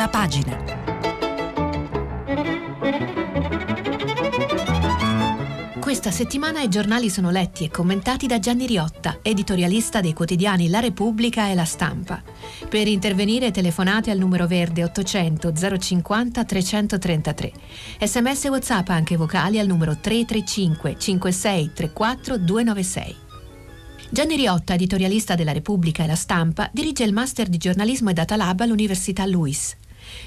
[0.00, 0.56] Prima pagina.
[5.78, 10.80] Questa settimana i giornali sono letti e commentati da Gianni Riotta, editorialista dei quotidiani La
[10.80, 12.22] Repubblica e La Stampa.
[12.66, 17.52] Per intervenire telefonate al numero verde 800 050 333.
[18.00, 23.16] Sms WhatsApp anche vocali al numero 335 56 34 296.
[24.08, 28.36] Gianni Riotta, editorialista della Repubblica e La Stampa, dirige il Master di giornalismo e Data
[28.36, 29.76] Lab all'Università Lewis.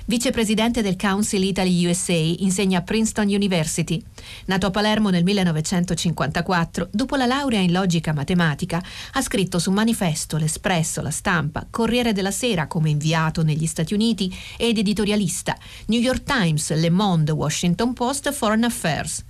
[0.05, 4.01] Vicepresidente del Council Italy USA, insegna a Princeton University.
[4.45, 8.83] Nato a Palermo nel 1954, dopo la laurea in logica matematica,
[9.13, 14.35] ha scritto su Manifesto, L'Espresso, La Stampa, Corriere della Sera come inviato negli Stati Uniti
[14.57, 19.23] ed editorialista, New York Times, Le Monde, Washington Post, Foreign Affairs.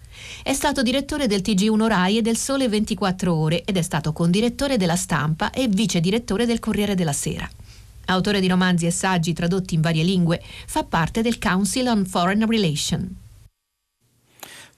[0.43, 4.77] È stato direttore del TG1 Rai e del Sole 24 Ore ed è stato condirettore
[4.77, 7.49] della Stampa e vice direttore del Corriere della Sera.
[8.05, 12.45] Autore di romanzi e saggi tradotti in varie lingue, fa parte del Council on Foreign
[12.45, 13.22] Relations.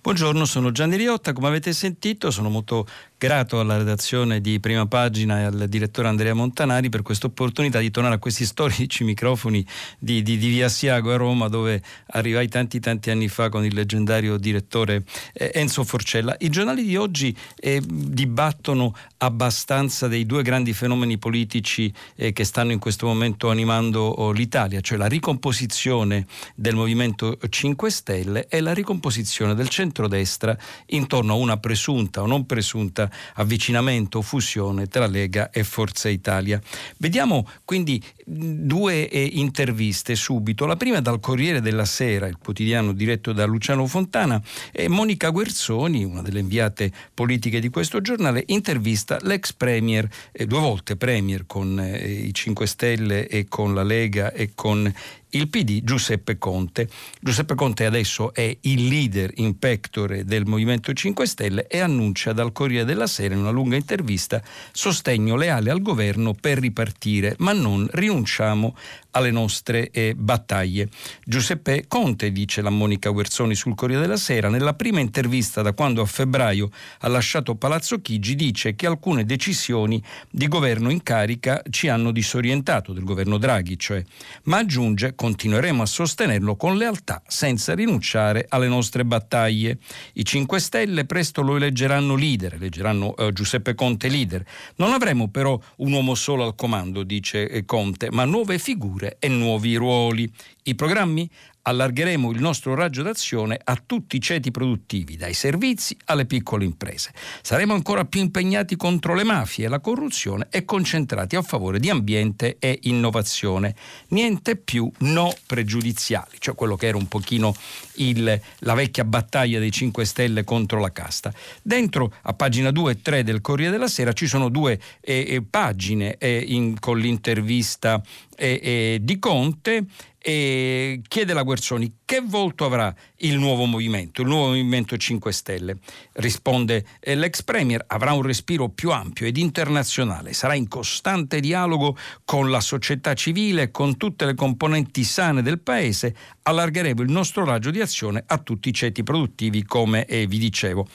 [0.05, 2.85] Buongiorno, sono Gianni Riotta, come avete sentito sono molto
[3.17, 7.89] grato alla redazione di Prima Pagina e al direttore Andrea Montanari per questa opportunità di
[7.89, 9.65] tornare a questi storici microfoni
[9.97, 13.73] di, di, di Via Siago a Roma dove arrivai tanti tanti anni fa con il
[13.73, 16.35] leggendario direttore eh, Enzo Forcella.
[16.37, 22.71] I giornali di oggi eh, dibattono abbastanza dei due grandi fenomeni politici eh, che stanno
[22.71, 28.73] in questo momento animando oh, l'Italia, cioè la ricomposizione del Movimento 5 Stelle e la
[28.73, 30.57] ricomposizione del centrodestra
[30.87, 36.59] intorno a una presunta o non presunta avvicinamento o fusione tra Lega e Forza Italia.
[36.97, 40.65] Vediamo quindi due eh, interviste subito.
[40.65, 46.03] La prima dal Corriere della Sera, il quotidiano diretto da Luciano Fontana, e Monica Guerzoni,
[46.03, 51.79] una delle inviate politiche di questo giornale, intervista l'ex premier, eh, due volte premier con
[51.79, 54.91] eh, i 5 Stelle e con la Lega e con
[55.35, 56.87] il PD Giuseppe Conte.
[57.19, 62.53] Giuseppe Conte adesso è il leader in pectore del Movimento 5 Stelle e annuncia dal
[62.53, 67.87] Corriere della Sera in una lunga intervista sostegno leale al governo per ripartire, ma non
[67.91, 68.75] rinunciamo
[69.15, 70.89] alle nostre eh, battaglie.
[71.23, 76.01] Giuseppe Conte, dice la Monica Guerzoni sul Corriere della Sera, nella prima intervista da quando
[76.01, 81.87] a febbraio ha lasciato Palazzo Chigi, dice che alcune decisioni di governo in carica ci
[81.87, 84.03] hanno disorientato, del governo Draghi, cioè,
[84.43, 89.77] ma aggiunge continueremo a sostenerlo con lealtà senza rinunciare alle nostre battaglie.
[90.13, 94.45] I 5 Stelle presto lo eleggeranno leader, eleggeranno eh, Giuseppe Conte leader.
[94.75, 99.17] Non avremo però un uomo solo al comando, dice eh, Conte, ma nuove figure figure
[99.19, 100.31] e nuovi ruoli.
[100.63, 101.29] I programmi
[101.67, 107.11] allargheremo il nostro raggio d'azione a tutti i ceti produttivi, dai servizi alle piccole imprese.
[107.41, 111.89] Saremo ancora più impegnati contro le mafie e la corruzione e concentrati a favore di
[111.89, 113.75] ambiente e innovazione.
[114.09, 117.55] Niente più no pregiudiziali, cioè quello che era un pochino
[117.95, 121.33] il, la vecchia battaglia dei 5 Stelle contro la casta.
[121.63, 125.41] Dentro, a pagina 2 e 3 del Corriere della Sera, ci sono due eh, eh
[125.41, 128.01] pagine eh, in, con l'intervista
[128.35, 129.85] eh, eh di Conte
[130.27, 135.77] e chiede la Guerzoni che volto avrà il nuovo movimento, il nuovo movimento 5 Stelle.
[136.13, 141.95] Risponde eh, l'ex Premier, avrà un respiro più ampio ed internazionale, sarà in costante dialogo
[142.23, 147.69] con la società civile con tutte le componenti sane del Paese, allargheremo il nostro raggio
[147.69, 150.87] di azione a tutti i ceti produttivi come eh, vi dicevo.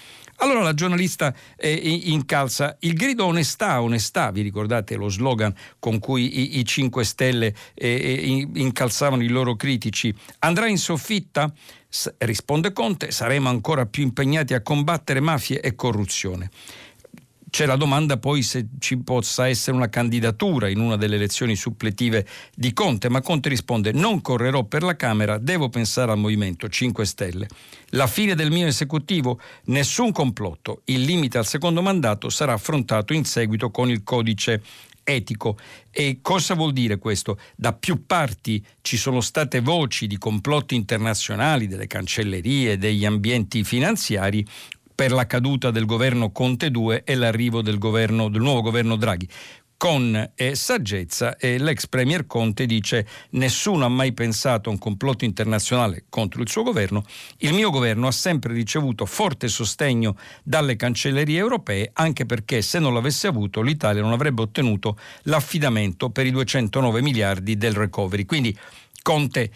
[0.42, 1.72] Allora la giornalista eh,
[2.04, 7.54] incalza il grido onestà, onestà, vi ricordate lo slogan con cui i, i 5 Stelle
[7.74, 10.14] eh, eh incalzavano i loro critici?
[10.38, 11.52] Andrà in soffitta?
[11.88, 16.50] S- risponde Conte, saremo ancora più impegnati a combattere mafie e corruzione.
[17.50, 22.26] C'è la domanda poi se ci possa essere una candidatura in una delle elezioni suppletive
[22.54, 27.04] di Conte, ma Conte risponde non correrò per la Camera, devo pensare al Movimento 5
[27.04, 27.48] Stelle.
[27.90, 29.40] La fine del mio esecutivo?
[29.64, 30.82] Nessun complotto.
[30.84, 34.62] Il limite al secondo mandato sarà affrontato in seguito con il codice
[35.02, 35.58] etico.
[35.90, 37.38] E cosa vuol dire questo?
[37.56, 44.46] Da più parti ci sono state voci di complotti internazionali, delle cancellerie, degli ambienti finanziari
[45.00, 49.26] per la caduta del governo Conte 2 e l'arrivo del, governo, del nuovo governo Draghi
[49.78, 55.24] con eh, saggezza e l'ex premier Conte dice nessuno ha mai pensato a un complotto
[55.24, 57.02] internazionale contro il suo governo,
[57.38, 62.92] il mio governo ha sempre ricevuto forte sostegno dalle cancellerie europee anche perché se non
[62.92, 68.26] l'avesse avuto l'Italia non avrebbe ottenuto l'affidamento per i 209 miliardi del recovery.
[68.26, 68.54] Quindi
[69.02, 69.50] Conte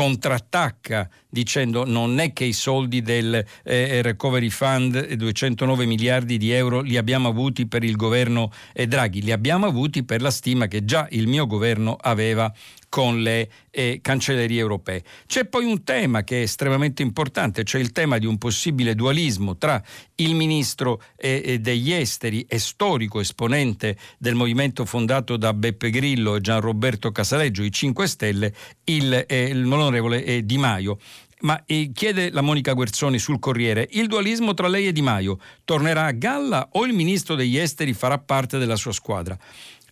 [0.00, 6.52] contrattacca dicendo non è che i soldi del eh, eh Recovery Fund, 209 miliardi di
[6.52, 10.68] euro, li abbiamo avuti per il governo eh, Draghi, li abbiamo avuti per la stima
[10.68, 12.50] che già il mio governo aveva
[12.90, 15.02] con le eh, cancellerie europee.
[15.26, 19.56] C'è poi un tema che è estremamente importante, cioè il tema di un possibile dualismo
[19.56, 19.82] tra
[20.16, 26.40] il ministro eh, degli esteri e storico esponente del movimento fondato da Beppe Grillo e
[26.40, 28.52] Gian Roberto Casaleggio, i 5 Stelle,
[28.84, 30.98] il, eh, l'onorevole eh, Di Maio.
[31.42, 35.38] Ma eh, chiede la Monica Guerzoni sul Corriere, il dualismo tra lei e Di Maio
[35.64, 39.38] tornerà a galla o il ministro degli esteri farà parte della sua squadra?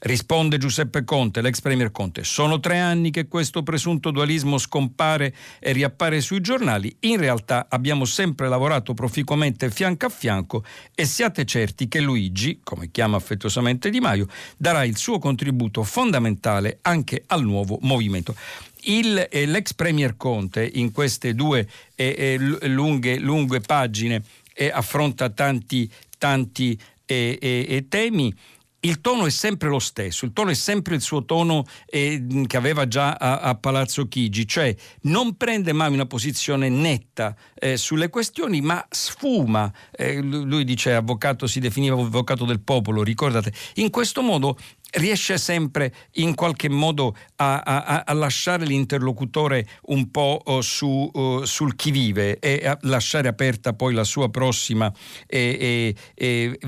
[0.00, 2.22] Risponde Giuseppe Conte, l'ex premier Conte.
[2.22, 6.94] Sono tre anni che questo presunto dualismo scompare e riappare sui giornali.
[7.00, 10.64] In realtà abbiamo sempre lavorato proficuamente fianco a fianco
[10.94, 16.78] e siate certi che Luigi, come chiama affettuosamente Di Maio, darà il suo contributo fondamentale
[16.82, 18.36] anche al nuovo movimento.
[18.82, 24.22] Il, eh, l'ex premier Conte in queste due eh, eh, lunghe, lunghe, pagine
[24.54, 28.32] eh, affronta tanti, tanti eh, eh, temi
[28.80, 32.56] il tono è sempre lo stesso, il tono è sempre il suo tono eh, che
[32.56, 38.08] aveva già a, a, Palazzo Chigi, cioè non prende mai una posizione netta eh, sulle
[38.08, 39.72] questioni, ma sfuma.
[39.90, 43.52] Eh, lui dice avvocato, si definiva avvocato del popolo, ricordate.
[43.74, 44.56] In questo modo
[44.92, 51.44] riesce sempre in qualche modo a, a, a lasciare l'interlocutore un po' oh, su, uh,
[51.44, 54.92] sul chi vive e a lasciare aperta poi la sua prossima,
[55.26, 56.58] eh, eh, eh,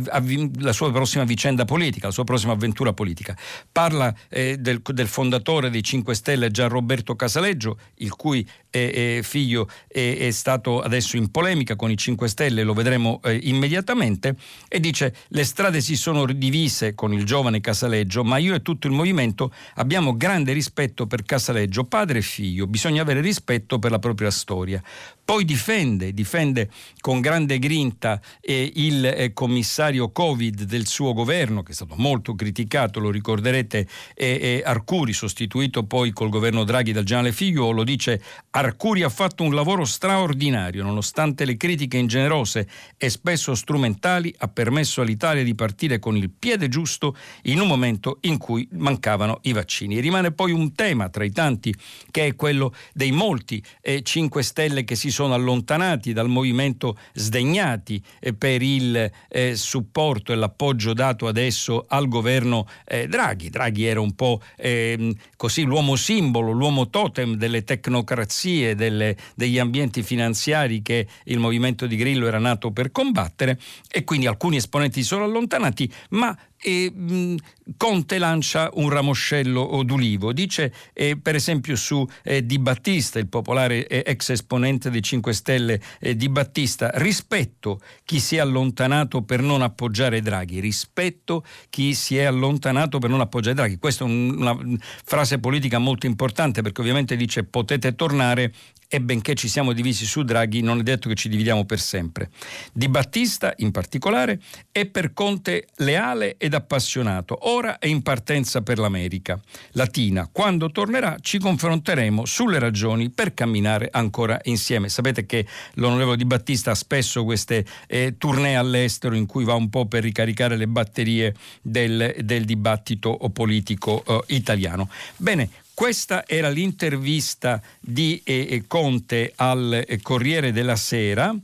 [0.59, 3.37] la sua prossima vicenda politica, la sua prossima avventura politica.
[3.73, 9.21] Parla eh, del, del, fondatore dei 5 Stelle Gian Roberto Casaleggio, il cui eh, eh,
[9.23, 14.37] figlio è, stato adesso in polemica con i 5 Stelle, lo vedremo immediatamente,
[14.69, 18.63] e dice le strade si sono divise con il giovane Casaleggio Casaleggio, ma io e
[18.63, 23.93] tutto il movimento abbiamo grande rispetto per Casaleggio, padre e figlio, bisogna avere rispetto per
[23.93, 24.83] la propria storia.
[25.25, 26.69] Poi difende, difende
[26.99, 32.35] con grande grinta eh, il eh, commissario Covid del suo governo, che è stato molto
[32.35, 38.21] criticato, lo ricorderete, eh, Arcuri, sostituito poi col governo Draghi dal generale Figliuolo, dice
[38.51, 42.67] Arcuri ha fatto un lavoro straordinario, nonostante le critiche ingenerose
[42.97, 48.00] e spesso strumentali, ha permesso all'Italia di partire con il piede giusto in un momento
[48.23, 50.01] in cui mancavano i vaccini.
[50.01, 51.75] rimane poi un tema tra i tanti,
[52.11, 56.97] che è quello dei molti eh, 5 Stelle che si sono sono allontanati dal movimento
[57.13, 63.51] sdegnati eh, per il eh, supporto e l'appoggio dato adesso al governo eh, Draghi.
[63.51, 70.03] Draghi era un po' ehm, così l'uomo simbolo, l'uomo totem delle tecnocrazie, delle, degli ambienti
[70.03, 73.59] finanziari che il movimento di Grillo era nato per combattere
[73.91, 77.37] e quindi alcuni esponenti si sono allontanati, ma e mh,
[77.77, 80.33] Conte lancia un ramoscello d'ulivo.
[80.33, 85.33] Dice eh, per esempio su eh, Di Battista, il popolare eh, ex esponente dei 5
[85.33, 91.95] Stelle eh, Di Battista, rispetto chi si è allontanato per non appoggiare Draghi, rispetto chi
[91.95, 93.79] si è allontanato per non appoggiare Draghi.
[93.79, 94.59] Questa è un, una
[95.05, 98.53] frase politica molto importante perché ovviamente dice potete tornare
[98.93, 102.29] e benché ci siamo divisi su Draghi non è detto che ci dividiamo per sempre.
[102.73, 104.41] Di Battista in particolare
[104.73, 109.41] è per Conte leale ed appassionato, ora è in partenza per l'America
[109.73, 110.29] Latina.
[110.31, 114.89] Quando tornerà ci confronteremo sulle ragioni per camminare ancora insieme.
[114.89, 119.71] Sapete che l'onorevole Di Battista ha spesso queste eh, tournée all'estero in cui va un
[119.71, 124.89] po' per ricaricare le batterie del, del dibattito politico eh, italiano.
[125.17, 125.49] Bene,
[125.81, 131.35] questa era l'intervista di eh, Conte al eh, Corriere della Sera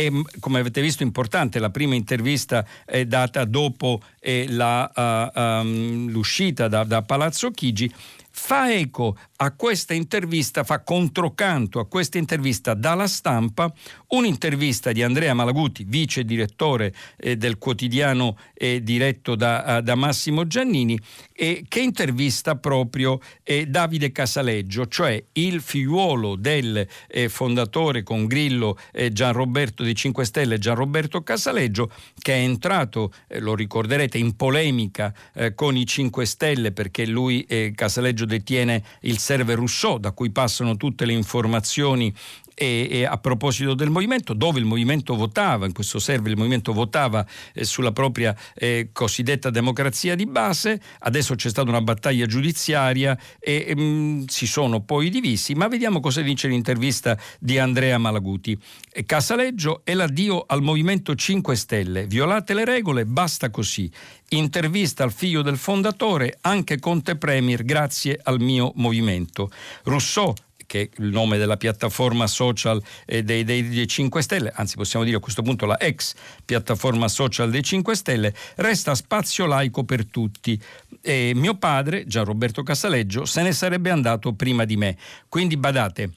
[0.00, 6.08] e come avete visto importante la prima intervista è data dopo eh, la, uh, um,
[6.08, 7.92] l'uscita da, da Palazzo Chigi.
[8.32, 13.70] Fa eco a questa intervista, fa controcanto a questa intervista dalla stampa,
[14.08, 20.46] un'intervista di Andrea Malaguti, vice direttore eh, del quotidiano eh, diretto da, uh, da, Massimo
[20.46, 20.98] Giannini,
[21.42, 28.76] eh, che intervista proprio eh, Davide Casaleggio, cioè il figliuolo del eh, fondatore con Grillo
[28.92, 34.36] eh, Gian Roberto di 5 Stelle, Gian Roberto Casaleggio, che è entrato, lo ricorderete, in
[34.36, 35.14] polemica
[35.54, 41.06] con i 5 Stelle perché lui, Casaleggio, detiene il server Rousseau da cui passano tutte
[41.06, 42.12] le informazioni
[42.60, 46.74] e, e, a proposito del movimento, dove il movimento votava, in questo server il movimento
[46.74, 53.18] votava eh, sulla propria eh, cosiddetta democrazia di base, adesso c'è stata una battaglia giudiziaria
[53.38, 58.58] e mh, mm, si sono poi divisi, ma vediamo cosa dice l'intervista di Andrea Malaguti.
[59.06, 63.90] Casaleggio è l'addio al Movimento 5 Stelle, violate le regole, basta così.
[64.32, 69.50] Intervista al figlio del fondatore, anche Conte Premier, grazie al mio movimento.
[69.84, 70.34] Rousseau
[70.70, 75.04] che è il nome della piattaforma social eh, dei, dei, dei 5 Stelle, anzi possiamo
[75.04, 80.06] dire a questo punto la ex piattaforma social dei 5 Stelle, resta spazio laico per
[80.06, 80.60] tutti.
[81.02, 84.96] E mio padre, Gian Roberto Casaleggio, se ne sarebbe andato prima di me.
[85.28, 86.12] Quindi badate,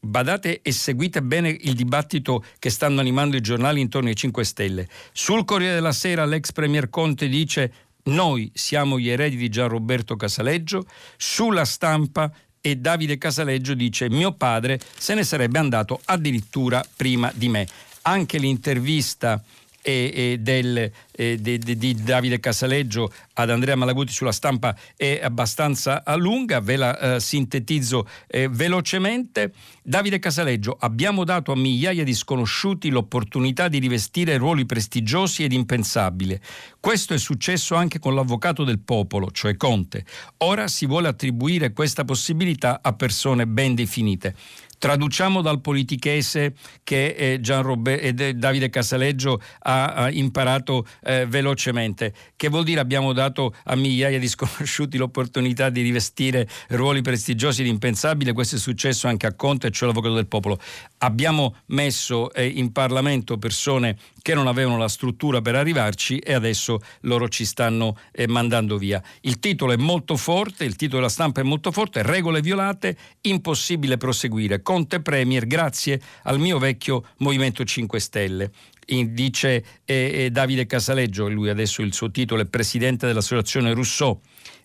[0.00, 4.88] badate e seguite bene il dibattito che stanno animando i giornali intorno ai 5 Stelle.
[5.12, 7.72] Sul Corriere della Sera l'ex Premier Conte dice
[8.04, 10.86] noi siamo gli eredi di Gian Roberto Casaleggio,
[11.18, 17.48] sulla stampa e Davide Casaleggio dice mio padre se ne sarebbe andato addirittura prima di
[17.48, 17.66] me.
[18.02, 19.42] Anche l'intervista
[19.88, 26.02] e, e del, e di, di, Davide Casaleggio ad Andrea Malaguti sulla stampa è abbastanza
[26.16, 29.52] lunga, ve la eh, sintetizzo eh, velocemente.
[29.82, 36.38] Davide Casaleggio, abbiamo dato a migliaia di sconosciuti l'opportunità di rivestire ruoli prestigiosi ed impensabili.
[36.78, 40.04] Questo è successo anche con l'avvocato del popolo, cioè Conte.
[40.38, 44.34] Ora si vuole attribuire questa possibilità a persone ben definite.
[44.78, 46.54] Traduciamo dal politichese
[46.84, 53.54] che eh, Robbe, eh, Davide Casaleggio ha imparato eh, velocemente, che vuol dire abbiamo dato
[53.64, 59.26] a migliaia di sconosciuti l'opportunità di rivestire ruoli prestigiosi ed impensabili, questo è successo anche
[59.26, 60.58] a Conte, cioè l'avvocato del popolo.
[60.98, 63.96] Abbiamo messo eh, in Parlamento persone
[64.28, 69.02] che non avevano la struttura per arrivarci e adesso loro ci stanno eh, mandando via.
[69.22, 73.96] Il titolo è molto forte, il titolo della stampa è molto forte, regole violate, impossibile
[73.96, 74.60] proseguire.
[74.60, 78.50] Conte Premier grazie al mio vecchio Movimento 5 Stelle.
[78.84, 84.20] Dice eh, eh, Davide Casaleggio, lui adesso il suo titolo è presidente dell'associazione Rousseau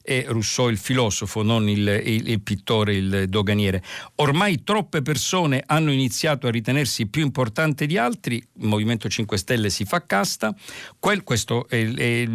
[0.06, 3.82] e Rousseau il filosofo, non il, il, il, pittore, il doganiere.
[4.16, 9.70] Ormai troppe persone hanno iniziato a ritenersi più importanti di altri, il Movimento 5 Stelle
[9.70, 10.54] si fa casta,
[11.00, 12.28] Quel, questo è, è,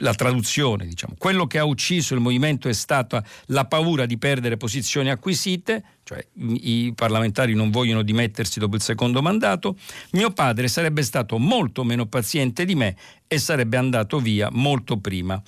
[0.00, 1.14] la traduzione, diciamo.
[1.18, 6.24] quello che ha ucciso il movimento è stata la paura di perdere posizioni acquisite, cioè
[6.34, 9.76] i parlamentari non vogliono dimettersi dopo il secondo mandato,
[10.12, 15.40] mio padre sarebbe stato molto meno paziente di me e sarebbe andato via molto prima.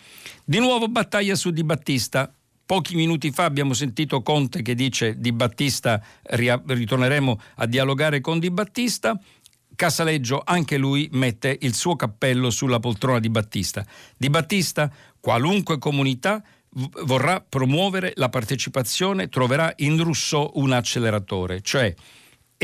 [0.46, 2.30] Di nuovo battaglia su Di Battista.
[2.66, 8.50] Pochi minuti fa abbiamo sentito Conte che dice Di Battista ritorneremo a dialogare con Di
[8.50, 9.18] Battista.
[9.74, 13.86] Casaleggio anche lui mette il suo cappello sulla poltrona di Battista.
[14.18, 16.44] Di Battista, qualunque comunità
[17.04, 21.94] vorrà promuovere la partecipazione, troverà in Rousseau un acceleratore, cioè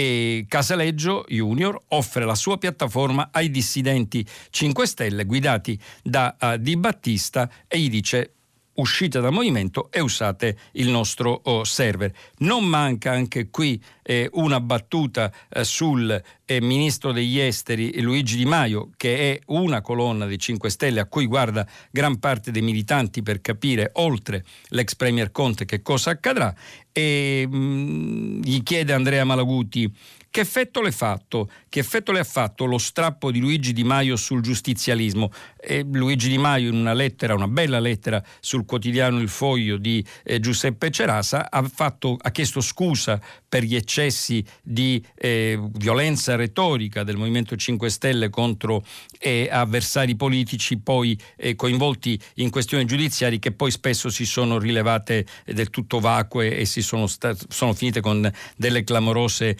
[0.00, 6.76] e Casaleggio Junior offre la sua piattaforma ai dissidenti 5 Stelle guidati da uh, Di
[6.78, 8.37] Battista e gli dice
[8.75, 12.12] uscite dal movimento e usate il nostro oh, server.
[12.39, 18.45] Non manca anche qui eh, una battuta eh, sul eh, ministro degli esteri Luigi Di
[18.45, 23.23] Maio, che è una colonna dei 5 Stelle a cui guarda gran parte dei militanti
[23.23, 26.55] per capire, oltre l'ex premier Conte, che cosa accadrà,
[26.93, 29.93] e mm, gli chiede Andrea Malaguti
[30.31, 31.50] che effetto le, fatto?
[31.71, 35.31] Che effetto le ha fatto lo strappo di Luigi Di Maio sul giustizialismo?
[35.57, 40.05] E Luigi Di Maio in una lettera, una bella lettera sul quotidiano Il Foglio di
[40.25, 47.05] eh, Giuseppe Cerasa ha, fatto, ha, chiesto scusa per gli eccessi di eh, violenza retorica
[47.05, 48.85] del Movimento 5 Stelle contro
[49.21, 55.25] eh, avversari politici poi eh, coinvolti in questioni giudiziarie che poi spesso si sono rilevate
[55.45, 59.57] del tutto vacue e si sono, stat- sono finite con delle clamorose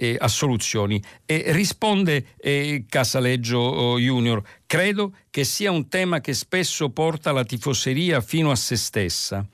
[0.00, 1.00] eh, assoluzioni.
[1.26, 7.44] E risponde eh, Casaleggio oh, Junior, credo che sia un tema che spesso porta la
[7.44, 9.46] tifoseria fino a se stessa.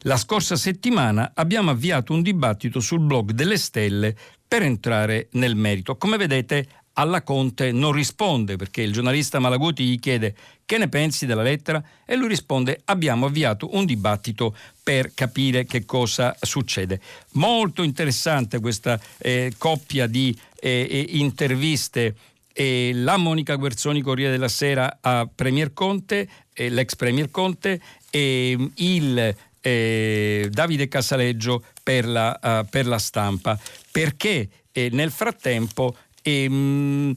[0.00, 4.14] La scorsa settimana abbiamo avviato un dibattito sul blog delle stelle
[4.46, 5.96] per entrare nel merito.
[5.96, 10.34] Come vedete alla Conte non risponde perché il giornalista Malaguti gli chiede
[10.64, 11.82] che ne pensi della lettera?
[12.04, 17.00] E lui risponde abbiamo avviato un dibattito per capire che cosa succede.
[17.32, 22.14] Molto interessante questa eh, coppia di eh, eh interviste.
[22.56, 28.70] E la Monica Guerzoni Corriere della Sera a Premier Conte, eh, l'ex Premier Conte e
[28.74, 33.58] il eh, Davide Casaleggio per la, uh, per la stampa.
[33.90, 37.14] Perché eh, nel frattempo ehm,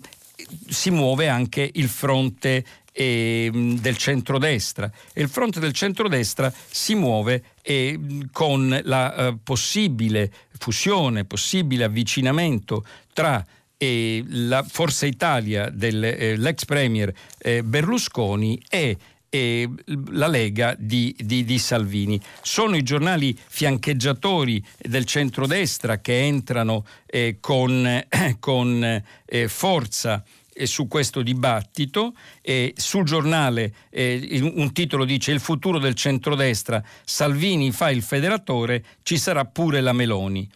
[0.67, 4.91] si muove anche il fronte ehm, del centrodestra.
[5.13, 7.97] E il fronte del centrodestra si muove eh,
[8.31, 13.43] con la eh, possibile fusione, possibile avvicinamento tra
[13.77, 18.97] eh, la Forza Italia dell'ex eh, premier eh, Berlusconi e
[19.29, 19.69] e
[20.11, 22.19] la Lega di, di, di, Salvini.
[22.41, 28.07] Sono i giornali fiancheggiatori del centrodestra che entrano eh, con, eh,
[28.39, 30.23] con eh, forza
[30.63, 32.13] su questo dibattito.
[32.41, 38.83] Eh, sul giornale eh, un titolo dice il futuro del centrodestra, Salvini fa il federatore,
[39.03, 40.49] ci sarà pure la Meloni.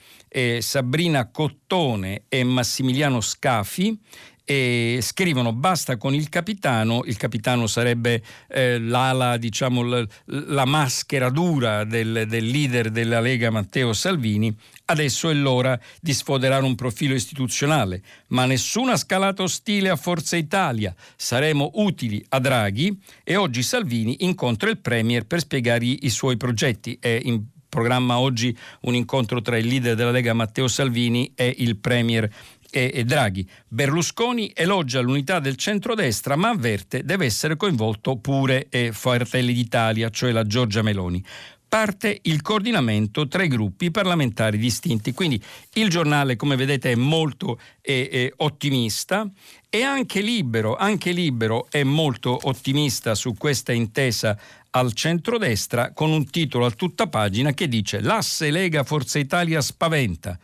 [0.60, 4.00] Sabrina Cottone e Massimiliano Scafi
[4.44, 11.30] e scrivono basta con il capitano, il capitano sarebbe eh, l'ala, diciamo, la, la maschera
[11.30, 14.54] dura del, del, leader della Lega Matteo Salvini,
[14.86, 20.94] adesso è l'ora di sfoderare un profilo istituzionale, ma nessuna scalata ostile a Forza Italia,
[21.16, 26.98] saremo utili a Draghi e oggi Salvini incontra il Premier per spiegare i suoi progetti.
[27.00, 31.78] È in programma oggi un incontro tra il leader della Lega Matteo Salvini e il
[31.78, 32.30] Premier
[32.72, 33.48] e, Draghi.
[33.68, 40.32] Berlusconi elogia l'unità del centrodestra ma avverte deve essere coinvolto pure eh, Fratelli d'Italia, cioè
[40.32, 41.24] la Giorgia Meloni
[41.72, 45.14] parte il coordinamento tra i gruppi parlamentari distinti.
[45.14, 45.42] Quindi
[45.76, 49.26] il giornale, come vedete, è molto eh, eh, ottimista
[49.70, 54.38] e anche libero, anche libero è molto ottimista su questa intesa
[54.72, 60.38] al centrodestra con un titolo a tutta pagina che dice L'asse Lega Forza Italia spaventa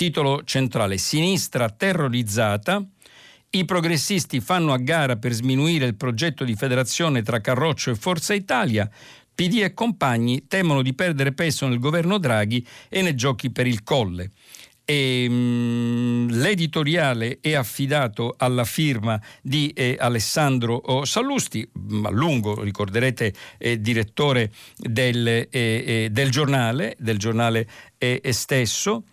[0.00, 2.82] titolo centrale, sinistra terrorizzata,
[3.50, 8.32] i progressisti fanno a gara per sminuire il progetto di federazione tra Carroccio e Forza
[8.32, 8.88] Italia,
[9.34, 13.82] PD e compagni temono di perdere peso nel governo Draghi e nei giochi per il
[13.82, 14.30] colle.
[14.86, 21.70] E, mh, mm, l'editoriale è affidato alla firma di eh, Alessandro Sallusti,
[22.04, 29.04] a lungo ricorderete eh, direttore del, eh, eh del, giornale, del giornale eh, stesso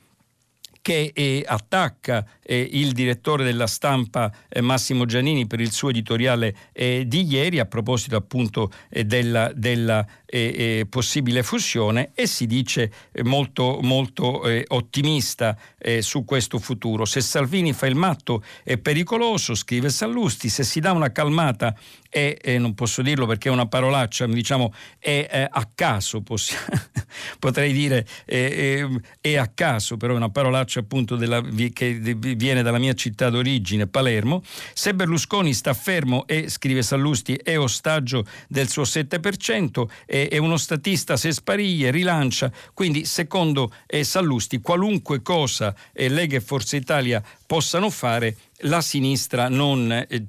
[0.87, 6.55] che eh, attacca eh, il direttore della stampa eh, Massimo Giannini per il suo editoriale
[6.71, 12.91] eh, di ieri a proposito appunto eh, della, della eh, possibile fusione e si dice
[13.23, 15.57] molto, molto ottimista
[15.99, 17.05] su questo futuro.
[17.05, 21.73] Se Salvini fa il matto è pericoloso, scrive Sallusti, se si dà una calmata
[22.09, 26.55] è, eh, non posso dirlo perché è una parolaccia, diciamo è eh, a caso, poss-
[27.39, 28.85] potrei dire è,
[29.21, 31.41] è, a caso, però è una parolaccia appunto della,
[31.73, 31.99] che
[32.37, 34.41] viene dalla mia città d'origine, Palermo.
[34.73, 40.55] Se Berlusconi sta fermo e, scrive Sallusti, è ostaggio del suo 7%, è, è uno
[40.55, 47.21] statista se spariglie, rilancia, quindi secondo eh, Sallusti qualunque cosa eh, Lega e Forza Italia
[47.45, 50.25] possano fare, la sinistra non eh,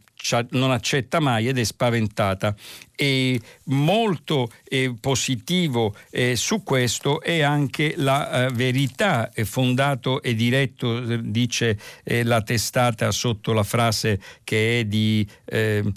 [0.50, 2.54] non accetta mai ed è spaventata.
[2.94, 10.34] E molto eh, positivo eh, su questo è anche la eh, verità, è fondato e
[10.34, 15.92] diretto, eh, dice eh, la testata sotto la frase che è di ehm,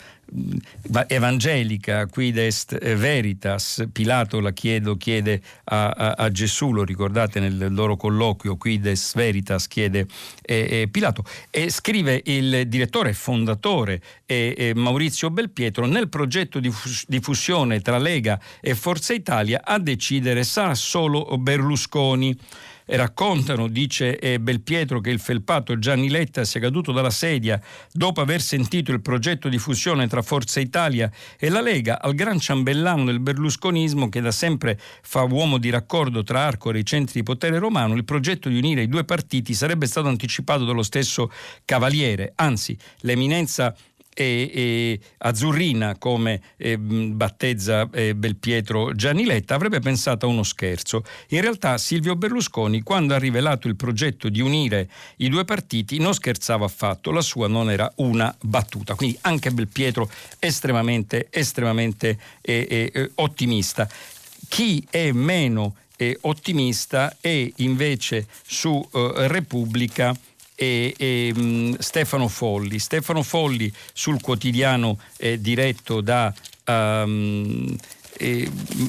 [1.08, 7.74] evangelica, quid est veritas, Pilato la chiedo, chiede a, a, a, Gesù, lo ricordate nel
[7.74, 10.08] loro colloquio, quid est veritas, chiede
[10.42, 16.72] eh, eh, Pilato, e scrive il direttore fondatore eh, Maurizio Belpietro, nel progetto di,
[17.08, 22.38] di fusione tra Lega e Forza Italia a decidere sarà solo Berlusconi
[22.96, 28.42] raccontano, dice eh, Belpietro, che il felpato Gianni Letta sia caduto dalla sedia dopo aver
[28.42, 33.20] sentito il progetto di fusione tra Forza Italia e la Lega al gran ciambellano del
[33.20, 37.60] berlusconismo che da sempre fa uomo di raccordo tra Arcore e i centri di potere
[37.60, 41.32] romano, il progetto di unire i due partiti sarebbe stato anticipato dallo stesso
[41.66, 43.76] Cavaliere, anzi l'eminenza
[44.14, 51.04] e, e azzurrina come eh, battezza eh, Belpietro Gianniletta avrebbe pensato a uno scherzo.
[51.30, 56.14] In realtà Silvio Berlusconi quando ha rivelato il progetto di unire i due partiti non
[56.14, 58.96] scherzava affatto, la sua non era una battuta.
[58.96, 63.88] Quindi anche Belpietro estremamente, estremamente eh, eh ottimista.
[64.48, 70.16] Chi è meno eh, ottimista è invece su eh, Repubblica
[70.62, 72.78] e, e um, Stefano Folli.
[72.78, 76.32] Stefano Folli sul quotidiano eh, diretto da
[76.68, 77.76] um,
[78.18, 78.48] eh,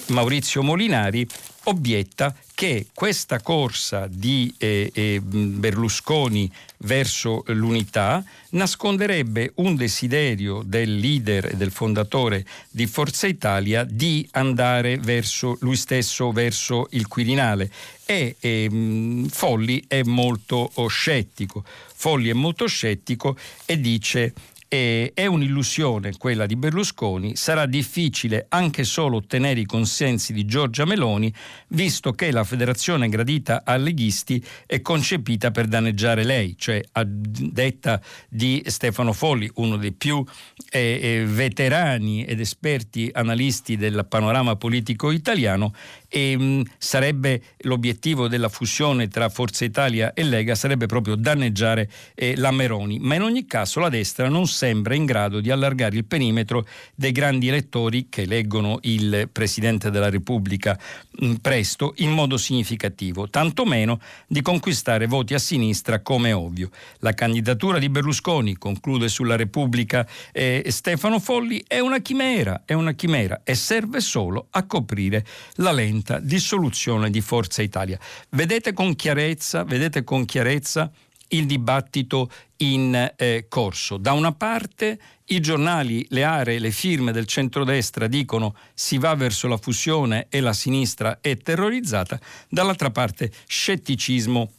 [0.09, 1.27] Maurizio Molinari
[1.65, 11.47] obietta che questa corsa di eh, eh, Berlusconi verso l'unità nasconderebbe un desiderio del leader
[11.53, 17.71] e del fondatore di Forza Italia di andare verso lui stesso, verso il Quirinale.
[18.05, 21.65] E eh, Folli è molto scettico.
[21.95, 24.35] Folli è molto scettico e dice
[24.73, 30.87] e è un'illusione quella di Berlusconi, sarà difficile anche solo ottenere i consensi di Giorgia
[30.87, 31.31] Meloni,
[31.69, 38.01] visto che la federazione gradita ai leghisti è concepita per danneggiare lei, cioè a detta
[38.31, 40.25] di Stefano Folli, uno dei più
[40.71, 45.75] eh, eh, veterani ed esperti analisti del panorama politico italiano,
[46.09, 51.91] e mh, mm, sarebbe l'obiettivo della fusione tra Forza Italia e Lega sarebbe proprio danneggiare
[52.15, 55.51] eh, la Meroni, ma in ogni caso la destra non sa sembra in grado di
[55.51, 60.79] allargare il perimetro dei grandi elettori che eleggono il Presidente della Repubblica
[61.25, 63.99] mm, presto in modo significativo, tantomeno
[64.29, 66.71] di conquistare voti a sinistra come ovvio.
[66.99, 72.93] La candidatura di Berlusconi, conclude sulla Repubblica eh, Stefano Folli, è una chimera, è una
[72.93, 77.99] chimera e serve solo a coprire la lenta dissoluzione di Forza Italia.
[78.29, 80.89] Vedete con chiarezza, vedete con chiarezza
[81.33, 83.97] il dibattito in eh, corso.
[83.97, 89.49] Da una parte i giornali, le aree, le firme del centrodestra dicono si va verso
[89.49, 94.51] la fusione e la sinistra è terrorizzata, dall'altra parte scetticismo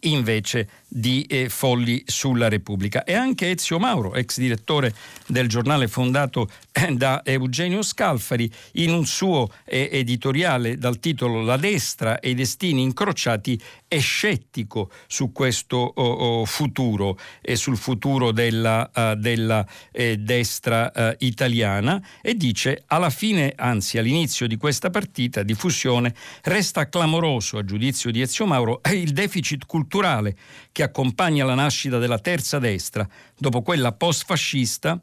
[0.00, 3.04] invece di eh, Folli sulla Repubblica.
[3.04, 4.94] E anche Ezio Mauro, ex direttore
[5.26, 6.48] del giornale fondato
[6.92, 12.82] da Eugenio Scalfari, in un suo eh, editoriale dal titolo La destra e i destini
[12.82, 20.92] incrociati, è scettico su questo oh, futuro e sul futuro della, uh, della eh, destra
[20.94, 27.58] uh, italiana e dice alla fine, anzi all'inizio di questa partita di fusione, resta clamoroso,
[27.58, 30.36] a giudizio di Ezio Mauro, il deficit culturale
[30.70, 35.00] che accompagna la nascita della terza destra, dopo quella post-fascista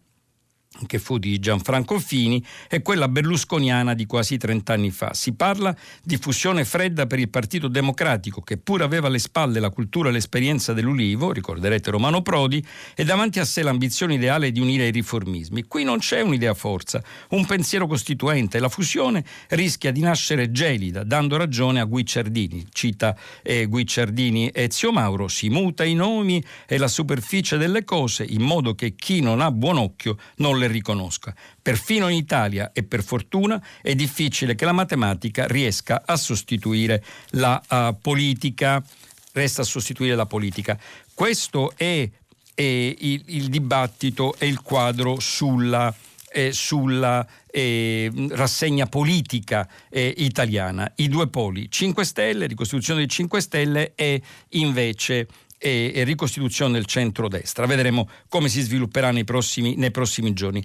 [0.88, 5.14] che fu di Gianfranco Fini, e quella berlusconiana di quasi 30 anni fa.
[5.14, 9.70] Si parla di fusione fredda per il Partito Democratico, che pur aveva alle spalle la
[9.70, 12.64] cultura e l'esperienza dell'Ulivo, ricorderete Romano Prodi,
[12.96, 15.64] e davanti a sé l'ambizione ideale di unire i riformismi.
[15.64, 18.60] Qui non c'è un'idea forza, un pensiero costituente.
[18.60, 22.66] La fusione rischia di nascere gelida, dando ragione a Guicciardini.
[22.72, 28.42] Cita eh, Guicciardini Zio Mauro, si muta i nomi e la superficie delle cose in
[28.42, 31.34] modo che chi non ha buon occhio non le le riconosca.
[31.62, 37.62] Perfino in Italia, e per fortuna, è difficile che la matematica riesca a sostituire la
[37.70, 38.84] uh, politica.
[39.32, 40.80] Resta a sostituire la politica.
[41.14, 42.10] Questo è,
[42.54, 45.94] è il, il, dibattito e il quadro sulla,
[46.32, 50.92] eh, sulla eh, rassegna politica eh, italiana.
[50.96, 56.86] I due poli, 5 Stelle, ricostituzione dei 5 Stelle e invece e, e ricostituzione del
[56.86, 57.66] centro-destra.
[57.66, 60.64] Vedremo come si svilupperà nei prossimi, nei prossimi giorni.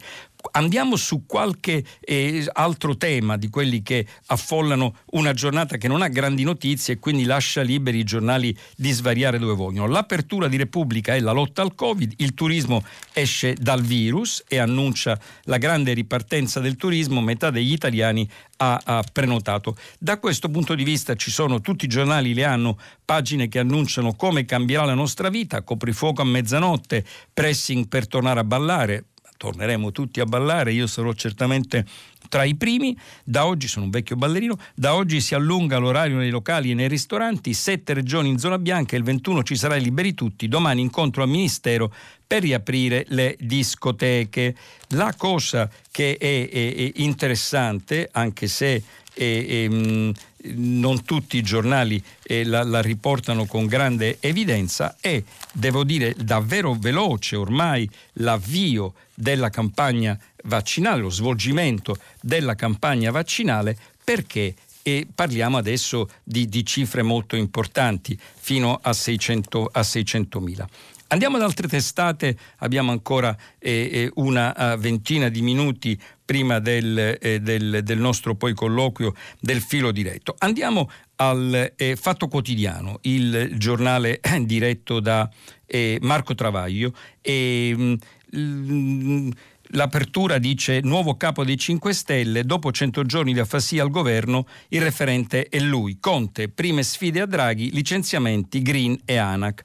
[0.52, 6.08] Andiamo su qualche eh, altro tema di quelli che affollano una giornata che non ha
[6.08, 9.86] grandi notizie e quindi lascia liberi i giornali di svariare dove vogliono.
[9.86, 15.18] L'apertura di Repubblica è la lotta al Covid, il turismo esce dal virus e annuncia
[15.44, 19.76] la grande ripartenza del turismo, metà degli italiani ha, ha prenotato.
[19.98, 24.14] Da questo punto di vista ci sono tutti i giornali, le hanno pagine che annunciano
[24.14, 29.04] come cambierà la nostra vita, coprifuoco a mezzanotte, pressing per tornare a ballare,
[29.40, 31.86] torneremo tutti a ballare, io sarò certamente
[32.28, 32.94] tra i primi.
[33.24, 36.88] Da oggi, sono un vecchio ballerino, da oggi si allunga l'orario nei locali e nei
[36.88, 41.30] ristoranti, sette regioni in zona bianca, il 21 ci sarà liberi tutti, domani incontro al
[41.30, 41.90] Ministero
[42.26, 44.54] per riaprire le discoteche.
[44.88, 48.82] La cosa che è, è, è interessante, anche se
[49.14, 50.12] e, mh,
[50.54, 55.22] non tutti i giornali eh, la, la, riportano con grande evidenza, è,
[55.52, 64.54] devo dire, davvero veloce ormai l'avvio della campagna vaccinale, lo svolgimento della campagna vaccinale, perché
[64.82, 70.64] e parliamo adesso di, di, cifre molto importanti, fino a, 600, a 600.000.
[71.12, 77.18] Andiamo ad altre testate, abbiamo ancora eh, eh una uh, ventina di minuti prima del,
[77.20, 80.36] eh, del, del, nostro poi colloquio del filo diretto.
[80.38, 85.28] Andiamo al eh, Fatto Quotidiano, il giornale diretto da
[85.66, 86.94] eh, Marco Travaglio.
[87.20, 87.96] E, mh,
[88.36, 89.30] mm,
[89.74, 94.82] L'apertura dice nuovo capo dei 5 Stelle, dopo 100 giorni di affasia al governo, il
[94.82, 95.98] referente è lui.
[96.00, 99.62] Conte, prime sfide a Draghi, licenziamenti, Green e Anac.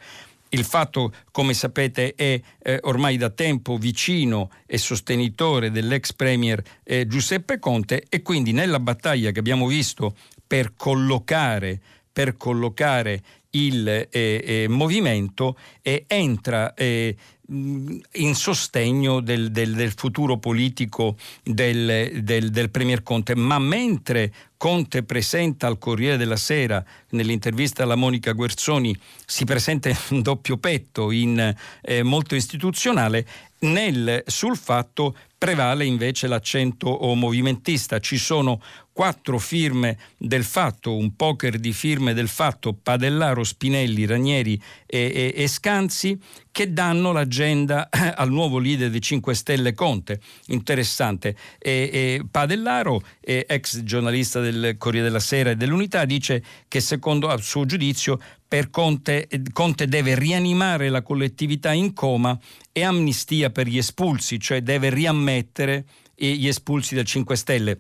[0.56, 7.06] Il fatto, come sapete, è eh, ormai da tempo vicino e sostenitore dell'ex premier eh,
[7.08, 10.16] Giuseppe Conte e quindi nella battaglia che abbiamo visto
[10.48, 17.16] per collocare, per collocare il eh, eh movimento entra eh,
[17.48, 25.68] in sostegno del, del, del, futuro politico del, del, Premier Conte, ma mentre Conte presenta
[25.68, 32.02] al Corriere della Sera nell'intervista alla Monica Guerzoni si presenta in doppio petto, in, eh,
[32.02, 33.28] molto istituzionale,
[33.60, 38.00] nel, sul fatto prevale invece l'accento movimentista.
[38.00, 44.60] Ci sono quattro firme del fatto, un poker di firme del fatto, Padellaro, Spinelli, Ranieri
[44.86, 46.18] e, e, e Scanzi,
[46.52, 50.22] che danno la l'agenda al nuovo leader dei 5 Stelle Conte.
[50.48, 51.36] Interessante.
[51.60, 57.66] E, Padellaro, ex giornalista del Corriere della Sera e dell'Unità, dice che secondo a suo
[57.66, 62.40] giudizio per Conte, Conte deve rianimare la collettività in coma
[62.78, 67.80] e amnistia per gli espulsi, cioè deve riammettere gli espulsi del 5 Stelle.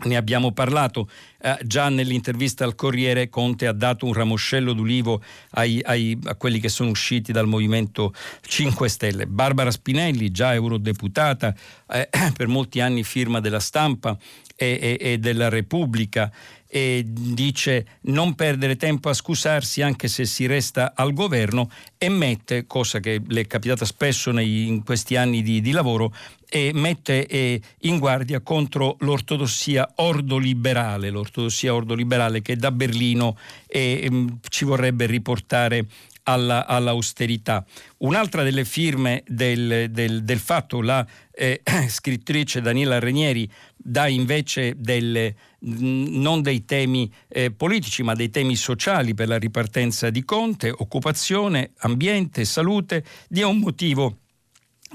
[0.00, 1.08] Ne abbiamo parlato
[1.40, 3.28] eh, già nell'intervista al Corriere.
[3.28, 8.12] Conte ha dato un ramoscello d'ulivo ai, ai, a quelli che sono usciti dal Movimento
[8.40, 9.26] 5 Stelle.
[9.26, 11.54] Barbara Spinelli, già eurodeputata,
[11.90, 14.18] eh, per molti anni firma della stampa
[14.56, 16.32] e, e, e della Repubblica
[16.68, 22.66] e dice non perdere tempo a scusarsi anche se si resta al governo e mette,
[22.66, 26.12] cosa che le è capitata spesso nei, in questi anni di, di lavoro,
[26.50, 34.10] e mette in guardia contro l'ortodossia ordoliberale, l'ortodossia ordoliberale che da Berlino eh,
[34.48, 35.86] ci vorrebbe riportare
[36.28, 37.64] alla, all'austerità.
[37.98, 45.34] Un'altra delle firme del, del, del fatto, la eh, scrittrice Daniela Renieri, dà invece delle,
[45.60, 51.72] non dei temi eh, politici, ma dei temi sociali per la ripartenza di Conte, occupazione,
[51.78, 54.18] ambiente, salute, dia un motivo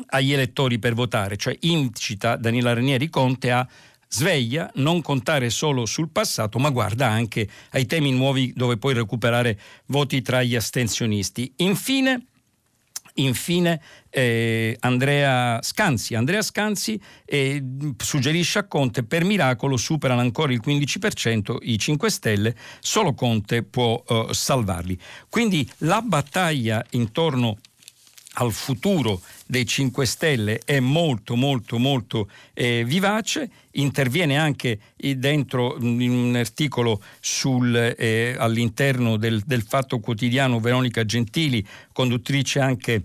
[0.08, 3.68] agli elettori per votare, cioè incita Daniela Renieri Conte a
[4.14, 9.60] sveglia, non contare solo sul passato, ma guarda anche ai temi nuovi dove puoi recuperare
[9.88, 11.52] voti tra gli astensionisti.
[11.58, 12.28] Infine,
[13.16, 16.16] Infine eh, Andrea Scanzi.
[16.16, 17.64] Andrea Scanzi eh,
[17.98, 24.02] suggerisce a Conte per miracolo superano ancora il 15% i 5 Stelle, solo Conte può
[24.08, 24.98] eh, salvarli.
[25.30, 27.58] Quindi la battaglia intorno
[28.34, 36.10] al futuro dei 5 Stelle è molto molto molto eh, vivace, interviene anche dentro in
[36.10, 43.04] un articolo sul, eh, all'interno del, del Fatto Quotidiano Veronica Gentili, conduttrice anche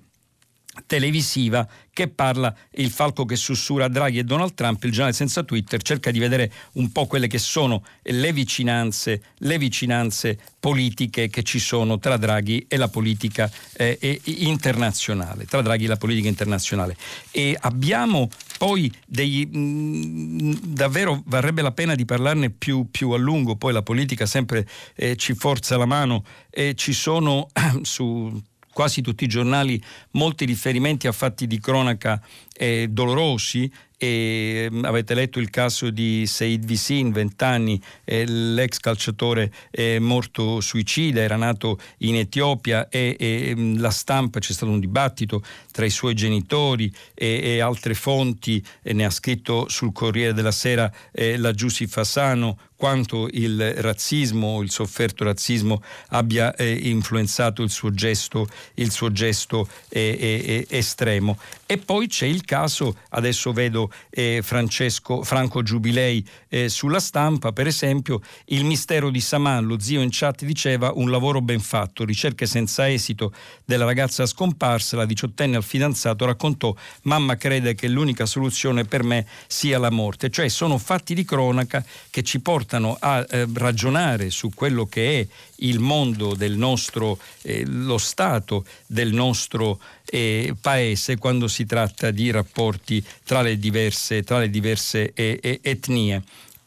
[0.86, 1.66] televisiva
[1.98, 6.12] che parla il falco che sussurra Draghi e Donald Trump, il giornale senza Twitter cerca
[6.12, 11.98] di vedere un po' quelle che sono le vicinanze, le vicinanze politiche che ci sono
[11.98, 16.96] tra Draghi e la politica eh, internazionale, tra Draghi e la politica internazionale.
[17.32, 23.16] E abbiamo poi degli, mh, mm, davvero varrebbe la pena di parlarne più, più, a
[23.16, 27.48] lungo, poi la politica sempre eh, ci forza la mano e ci sono
[27.82, 28.40] su
[28.78, 32.22] quasi tutti i giornali molti riferimenti a fatti di cronaca
[32.56, 38.78] eh, dolorosi e mm, avete letto il caso di Said Visin, 20 anni, eh, l'ex
[38.78, 44.70] calciatore eh, morto suicida, era nato in Etiopia e, e, mm, la stampa, c'è stato
[44.70, 50.32] un dibattito tra i suoi genitori e, e altre fonti, ne ha scritto sul Corriere
[50.32, 57.64] della Sera eh, la Giussi Fasano, quanto il razzismo, il sofferto razzismo abbia eh, influenzato
[57.64, 61.38] il suo gesto, il suo gesto eh, eh, estremo.
[61.66, 67.66] E poi c'è il caso, adesso vedo eh, Francesco, Franco Giubilei eh, sulla stampa, per
[67.66, 72.46] esempio, il mistero di Saman, lo zio in chat diceva un lavoro ben fatto, ricerche
[72.46, 73.32] senza esito
[73.64, 79.26] della ragazza scomparsa, la diciottenne al fidanzato raccontò mamma crede che l'unica soluzione per me
[79.46, 84.50] sia la morte, cioè sono fatti di cronaca che ci portano a eh, ragionare su
[84.54, 85.26] quello che è
[85.60, 92.30] il mondo del nostro, eh, lo stato del nostro eh, paese quando si tratta di
[92.30, 96.22] rapporti tra le diverse, tra le diverse eh, etnie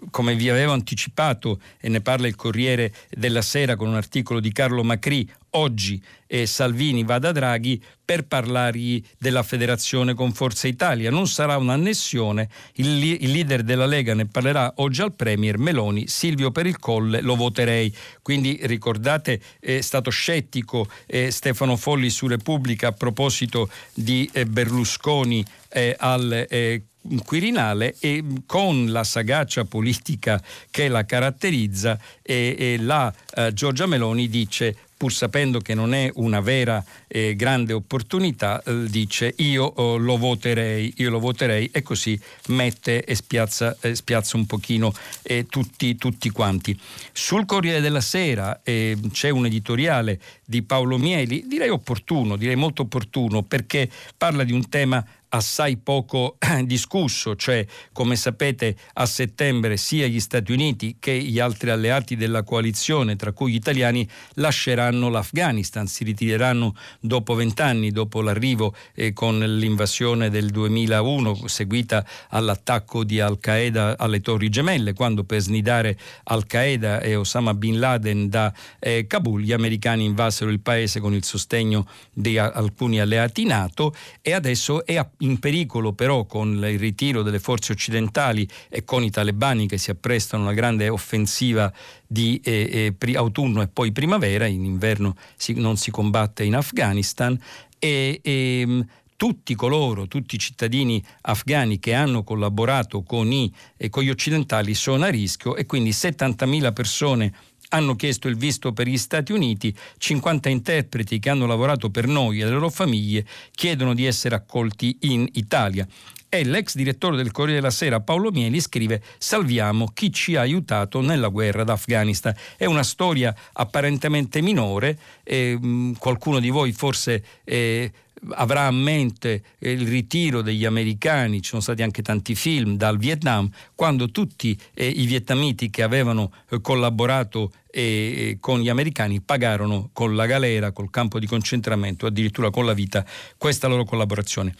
[0.09, 4.51] come vi avevo anticipato e ne parla il Corriere della Sera con un articolo di
[4.51, 11.09] Carlo Macri, oggi eh, Salvini va da Draghi per parlargli della federazione con Forza Italia.
[11.11, 16.51] Non sarà un'annessione, il, il, leader della Lega ne parlerà oggi al Premier Meloni, Silvio
[16.51, 17.93] per il Colle lo voterei.
[18.21, 25.45] Quindi ricordate, è stato scettico eh, Stefano Folli su Repubblica a proposito di eh, Berlusconi
[25.69, 26.83] eh, al eh,
[27.25, 34.29] Quirinale e con la sagacia politica che la caratterizza e, e la eh, Giorgia Meloni
[34.29, 39.97] dice pur sapendo che non è una vera e grande opportunità, eh, dice io oh,
[39.97, 45.47] lo voterei, io lo voterei e così mette e spiazza, eh, spiazza un pochino eh,
[45.47, 46.79] tutti, tutti, quanti.
[47.11, 52.83] Sul Corriere della Sera eh, c'è un editoriale di Paolo Mieli, direi opportuno, direi molto
[52.83, 55.03] opportuno, perché parla di un tema
[55.33, 61.69] assai poco discusso, cioè come sapete a settembre sia gli Stati Uniti che gli altri
[61.69, 68.75] alleati della coalizione, tra cui gli italiani, lasceranno l'Afghanistan, si ritireranno dopo vent'anni, dopo l'arrivo
[68.93, 75.97] eh, con l'invasione del 2001 seguita all'attacco di Al-Qaeda alle Torri Gemelle, quando per snidare
[76.23, 81.23] Al-Qaeda e Osama Bin Laden da eh, Kabul gli americani invasero il paese con il
[81.23, 87.39] sostegno di alcuni alleati NATO e adesso è in pericolo però con il ritiro delle
[87.39, 91.71] forze occidentali e con i talebani che si apprestano a una grande offensiva
[92.05, 97.37] di eh, eh, autunno e poi primavera, in inverno si, non si combatte in Afghanistan
[97.79, 98.85] e, e ehm,
[99.21, 104.73] tutti coloro, tutti i cittadini afghani che hanno collaborato con, i, eh, con gli occidentali
[104.73, 107.31] sono a rischio e quindi 70.000 persone
[107.73, 112.39] hanno chiesto il visto per gli Stati Uniti, 50 interpreti che hanno lavorato per noi
[112.39, 115.87] e le loro famiglie chiedono di essere accolti in Italia.
[116.33, 121.01] E l'ex direttore del Corriere della Sera Paolo Mieli scrive Salviamo chi ci ha aiutato
[121.01, 122.33] nella guerra d'Afghanistan.
[122.55, 125.59] È una storia apparentemente minore, eh,
[125.99, 127.91] qualcuno di voi forse eh,
[128.29, 133.49] avrà a mente il ritiro degli americani, ci sono stati anche tanti film dal Vietnam,
[133.75, 140.15] quando tutti eh, i vietnamiti che avevano eh, collaborato eh, con gli americani pagarono con
[140.15, 143.05] la galera, col campo di concentramento, addirittura con la vita,
[143.37, 144.55] questa loro collaborazione.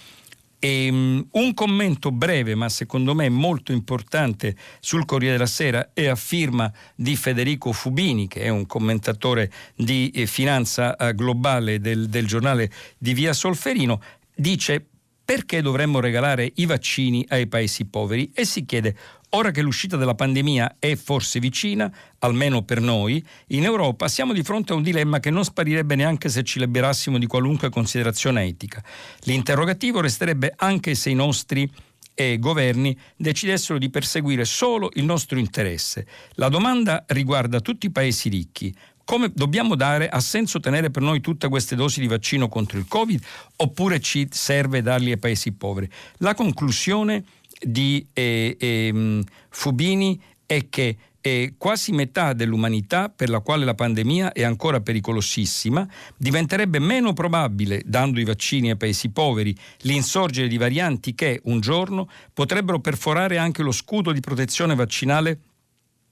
[0.64, 6.06] E, um, un commento breve, ma secondo me molto importante, sul Corriere della Sera è
[6.06, 12.10] a firma di Federico Fubini, che è un commentatore di eh, finanza eh, globale del,
[12.10, 14.00] del giornale di Via Solferino.
[14.36, 14.91] Dice
[15.32, 18.94] perché dovremmo regalare i vaccini ai paesi poveri e si chiede
[19.34, 21.90] Ora che l'uscita dalla pandemia è forse vicina,
[22.20, 26.28] almeno per noi, in Europa siamo di fronte a un dilemma che non sparirebbe neanche
[26.28, 28.84] se ci liberassimo di qualunque considerazione etica.
[29.22, 31.72] L'interrogativo resterebbe anche se i nostri
[32.14, 36.06] e governi decidessero di perseguire solo il nostro interesse.
[36.34, 38.76] La domanda riguarda tutti i paesi ricchi.
[39.12, 42.86] Come dobbiamo dare, ha senso tenere per noi tutte queste dosi di vaccino contro il
[42.88, 43.22] Covid
[43.58, 45.90] oppure ci serve darli ai paesi poveri?
[46.20, 47.26] La conclusione
[47.60, 54.32] di eh, eh, Fubini è che eh, quasi metà dell'umanità per la quale la pandemia
[54.32, 61.14] è ancora pericolosissima, diventerebbe meno probabile, dando i vaccini ai paesi poveri, l'insorgere di varianti
[61.14, 65.38] che un giorno potrebbero perforare anche lo scudo di protezione vaccinale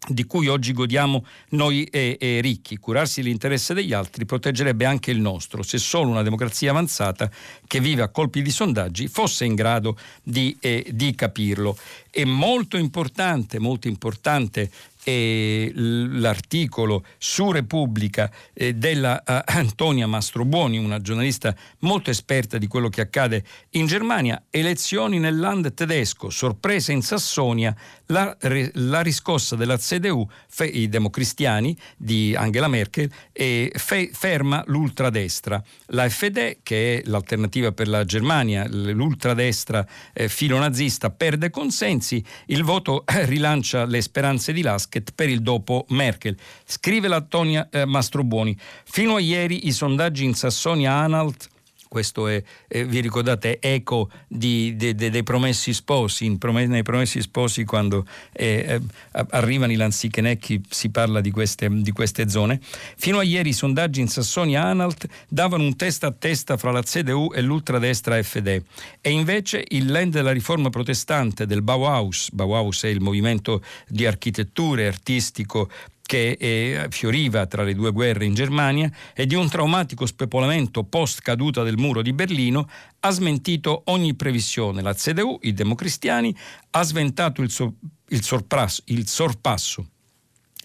[0.08, 2.78] di cui oggi godiamo noi e, e ricchi.
[2.78, 7.30] Curarsi l'interesse degli altri proteggerebbe anche il nostro, se solo una democrazia avanzata
[7.68, 11.78] che vive a colpi di sondaggi fosse in grado di, eh, di capirlo.
[12.10, 14.72] È molto importante, molto importante
[15.04, 22.90] eh, l'articolo su Repubblica eh, della uh, Antonia Mastrobuoni, una giornalista molto esperta di quello
[22.90, 24.44] che accade in Germania.
[24.50, 27.76] Elezioni nel land tedesco, sorpresa in Sassonia,
[28.12, 28.36] la,
[28.74, 35.62] la riscossa della CDU, fe, i democristiani di Angela Merkel, fe, ferma l'ultradestra.
[35.88, 43.04] La FD, che è l'alternativa per la Germania, l'ultradestra eh, filonazista, perde consensi, il voto
[43.06, 46.38] rilancia le speranze di Lasket per il dopo Merkel.
[46.66, 48.58] Scrive la Tonia eh, Mastrobuoni.
[48.86, 51.58] Fino a ieri i sondaggi in Sassonia-Anhalt
[51.90, 57.20] questo è, eh, vi ricordate, eco di, de, de, dei promessi sposi, prom- nei promessi
[57.20, 58.80] sposi quando eh,
[59.12, 62.62] eh, arrivano i lanzichenecchi si parla di queste, di queste, zone.
[62.62, 67.32] Fino a ieri i sondaggi in Sassonia-Anhalt davano un testa a testa fra la CDU
[67.34, 68.62] e l'ultradestra FD
[69.02, 74.86] e invece il land della riforma protestante del Bauhaus, Bauhaus è il movimento di architetture
[74.86, 75.70] artistico
[76.10, 81.22] che eh, fioriva tra le due guerre in Germania e di un traumatico spepolamento post
[81.22, 82.68] caduta del muro di Berlino,
[83.02, 84.82] ha smentito ogni previsione.
[84.82, 86.36] La CDU, i democristiani,
[86.72, 87.76] ha sventato il, so,
[88.08, 89.86] il, sorpasso, il sorpasso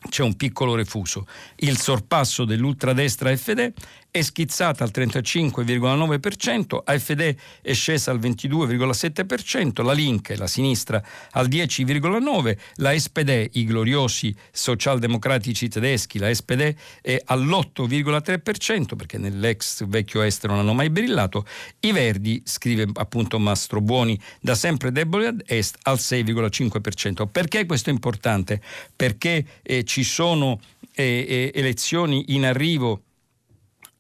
[0.09, 1.27] c'è un piccolo refuso.
[1.57, 3.73] Il sorpasso dell'ultradestra FD
[4.15, 12.57] è schizzata al 35,9%, AFD è scesa al 22,7%, la Link, la sinistra, al 10,9%,
[12.77, 20.59] la SPD, i gloriosi socialdemocratici tedeschi, la SPD è all'8,3% perché nell'ex vecchio est non
[20.59, 21.45] hanno mai brillato,
[21.81, 27.27] i Verdi, scrive appunto Mastro Buoni, da sempre deboli ad est al 6,5%.
[27.27, 28.63] Perché questo è importante?
[28.95, 30.61] Perché eh, ci sono
[30.93, 33.03] eh, eh, elezioni in arrivo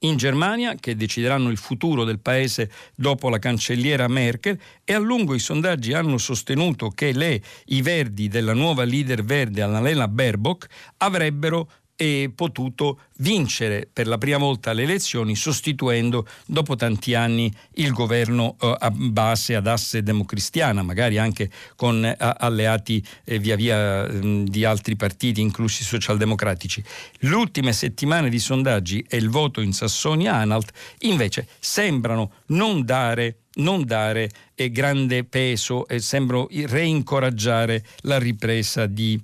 [0.07, 5.35] in Germania, che decideranno il futuro del paese dopo la cancelliera Merkel, e a lungo
[5.35, 10.67] i sondaggi hanno sostenuto che le, i verdi della nuova leader verde, Annalena Baerbock,
[10.99, 17.93] avrebbero e potuto vincere per la prima volta le elezioni sostituendo dopo tanti anni il
[17.93, 24.07] governo eh, a base ad asse democristiana, magari anche con eh, alleati eh, via via
[24.07, 26.83] mh, di altri partiti, inclusi i socialdemocratici.
[27.21, 33.85] Le ultime settimane di sondaggi e il voto in Sassonia-Anhalt invece sembrano non dare non
[33.85, 39.23] dare eh, grande peso e sembrano reincoraggiare la ripresa di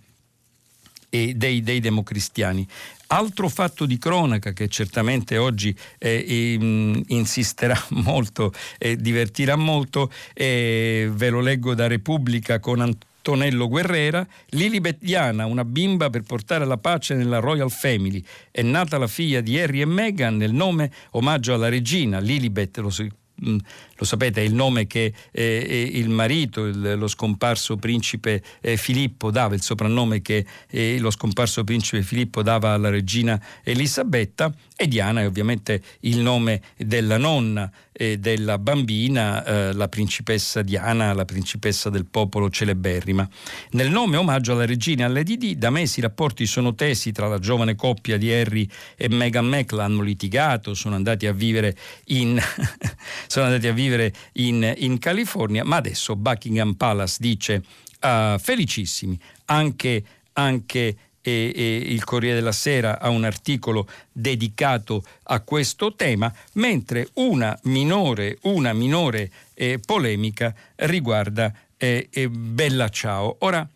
[1.10, 2.66] e dei, dei democristiani.
[3.08, 11.10] Altro fatto di cronaca che certamente oggi eh, eh, insisterà molto e divertirà molto, eh,
[11.12, 16.78] ve lo leggo da Repubblica con Antonello Guerrera, Lilibet Diana, una bimba per portare la
[16.78, 18.22] pace nella Royal Family.
[18.50, 22.20] È nata la figlia di Harry e Meghan nel nome omaggio alla regina.
[22.20, 27.76] Lilibet, lo si lo sapete, è il nome che eh, il marito, il, lo scomparso
[27.76, 33.40] principe eh, Filippo dava, il soprannome che eh, lo scomparso principe Filippo dava alla regina
[33.62, 37.70] Elisabetta e Diana è ovviamente il nome della nonna
[38.00, 43.28] e della bambina, eh, la principessa Diana, la principessa del popolo celeberrima.
[43.72, 47.38] Nel nome omaggio alla regina Lady Di, da mesi i rapporti sono tesi tra la
[47.38, 51.76] giovane coppia di Harry e Meghan Markle, hanno litigato, sono andati a vivere
[52.06, 52.40] in,
[53.36, 57.62] a vivere in, in California, ma adesso Buckingham Palace dice
[58.00, 65.40] uh, felicissimi, anche, anche e, e, il Corriere della Sera ha un articolo dedicato a
[65.40, 73.36] questo tema, mentre una minore, una minore eh, polemica riguarda eh, eh, Bella Ciao.
[73.40, 73.68] Ora,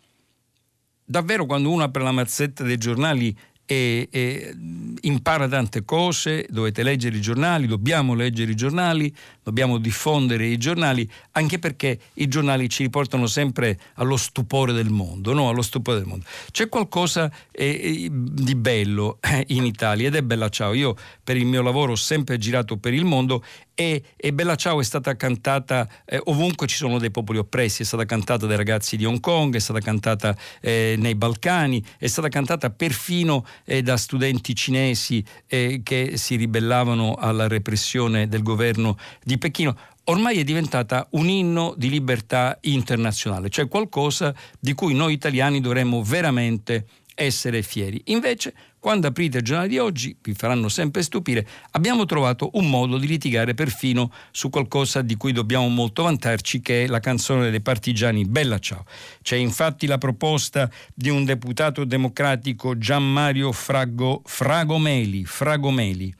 [1.03, 3.35] davvero quando uno apre la mazzetta dei giornali
[3.65, 4.55] e, e,
[5.01, 9.13] impara tante cose, dovete leggere i giornali, dobbiamo leggere i giornali,
[9.43, 15.33] dobbiamo diffondere i giornali, anche perché i giornali ci riportano sempre allo stupore del mondo,
[15.33, 15.49] no?
[15.49, 16.25] allo stupore del mondo.
[16.51, 20.73] C'è qualcosa eh, di bello eh, in Italia ed è Bella Ciao.
[20.73, 23.43] Io per il mio lavoro ho sempre girato per il mondo
[23.75, 27.85] e, e Bella Ciao è stata cantata eh, ovunque ci sono dei popoli oppressi, è
[27.85, 32.29] stata cantata dai ragazzi di Hong Kong, è stata cantata eh, nei Balcani, è stata
[32.29, 39.37] cantata perfino eh, da studenti cinesi eh, che si ribellavano alla repressione del governo di
[39.37, 39.77] Pechino.
[40.05, 46.03] Ormai è diventata un inno di libertà internazionale, cioè qualcosa di cui noi italiani dovremmo
[46.03, 46.85] veramente
[47.15, 48.01] essere fieri.
[48.05, 52.97] Invece, quando aprite il giornale di oggi, vi faranno sempre stupire, abbiamo trovato un modo
[52.97, 57.61] di litigare perfino su qualcosa di cui dobbiamo molto vantarci, che è la canzone dei
[57.61, 58.85] partigiani Bella Ciao.
[59.23, 66.13] C'è infatti la proposta di un deputato democratico Gian Mario Frago, Fragomeli, Fragomeli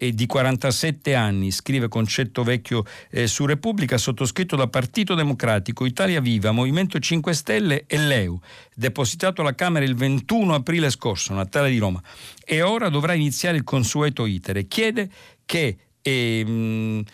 [0.00, 6.20] e di 47 anni, scrive Concetto Vecchio eh, su Repubblica, sottoscritto da Partito Democratico, Italia
[6.20, 8.38] Viva, Movimento 5 Stelle e l'EU,
[8.74, 12.00] depositato alla Camera il 21 aprile scorso, Natale di Roma,
[12.44, 14.68] e ora dovrà iniziare il consueto iter.
[14.68, 15.10] Chiede
[15.44, 17.04] che eh,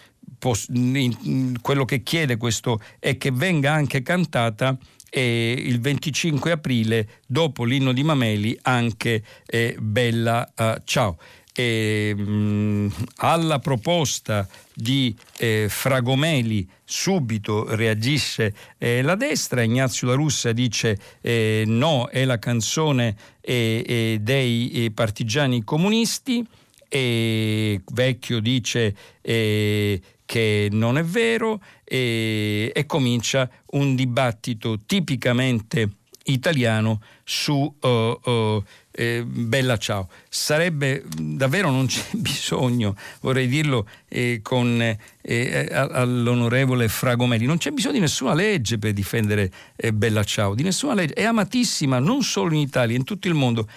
[1.62, 4.76] quello che chiede questo è che venga anche cantata
[5.09, 11.16] eh, il 25 aprile, dopo l'inno di Mameli, anche eh, Bella uh, Ciao
[11.55, 20.99] eh, alla proposta di eh, Fragomeli subito reagisce eh, la destra, Ignazio La Russa dice
[21.21, 26.45] eh, no, è la canzone eh, eh, dei partigiani comunisti,
[26.89, 35.91] e Vecchio dice che non è vero e, e comincia un dibattito tipicamente
[36.25, 38.65] italiano su uh, uh,
[38.95, 40.09] eh, Bella Ciao.
[40.29, 44.81] Sarebbe davvero non c'è bisogno, vorrei dirlo eh, con,
[45.21, 50.63] eh, all'onorevole Fragomelli, non c'è bisogno di nessuna legge per difendere eh, Bella Ciao, di
[50.63, 51.15] nessuna legge.
[51.15, 53.69] È amatissima non solo in Italia, in tutto il mondo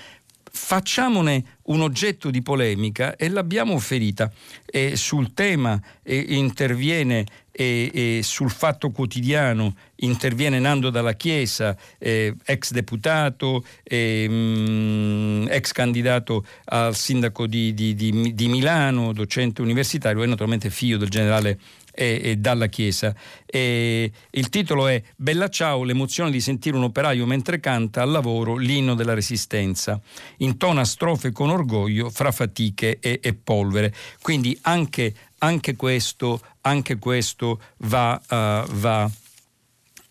[0.57, 4.31] facciamone un oggetto di polemica e l'abbiamo ferita.
[4.65, 12.35] E sul tema e interviene e, e, sul fatto quotidiano interviene Nando dalla Chiesa, eh,
[12.45, 20.21] ex deputato, eh, mh, ex candidato al sindaco di, di, di, di Milano, docente universitario
[20.21, 21.57] e naturalmente figlio del generale
[21.97, 23.15] e, e dalla Chiesa.
[23.43, 28.55] E il titolo è Bella ciao, l'emozione di sentire un operaio mentre canta al lavoro
[28.55, 29.99] l'inno della resistenza.
[30.37, 33.93] Intona strofe con orgoglio fra fatiche e, e polvere.
[34.21, 39.09] Quindi anche, anche, questo, anche questo va, uh, va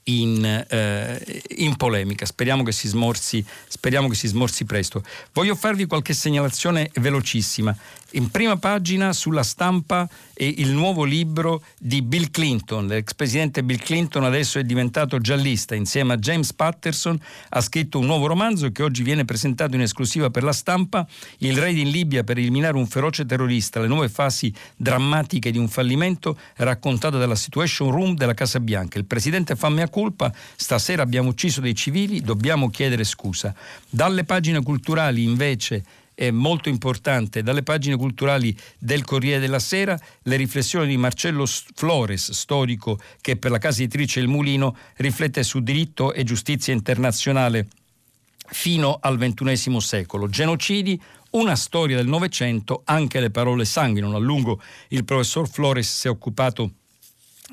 [0.09, 2.27] in, eh, in, polemica.
[2.27, 5.03] Speriamo che, smorzi, speriamo che si smorzi presto.
[5.33, 7.77] Voglio farvi qualche segnalazione velocissima.
[8.13, 12.87] In prima pagina sulla stampa è il nuovo libro di Bill Clinton.
[12.87, 15.75] L'ex presidente Bill Clinton adesso è diventato giallista.
[15.75, 17.19] Insieme a James Patterson
[17.51, 21.07] ha scritto un nuovo romanzo che oggi viene presentato in esclusiva per la stampa.
[21.39, 25.69] Il raid in Libia per eliminare un feroce terrorista, le nuove fasi drammatiche di un
[25.69, 28.99] fallimento raccontate dalla Situation Room della Casa Bianca.
[28.99, 33.55] Il presidente fa mea culpa, stasera abbiamo ucciso dei civili, dobbiamo chiedere scusa.
[33.89, 35.85] Dalle pagine culturali invece
[36.17, 37.43] è molto importante.
[37.43, 43.51] Dalle pagine culturali del Corriere della Sera, le riflessioni di Marcello Flores, storico che per
[43.51, 47.69] la casa editrice Il Mulino riflette su diritto e giustizia internazionale
[48.49, 50.29] fino al XXI secolo.
[50.29, 50.99] Genocidi,
[51.33, 54.01] una storia del Novecento, anche le parole sangue.
[54.01, 56.86] Non a lungo il professor Flores si è occupato di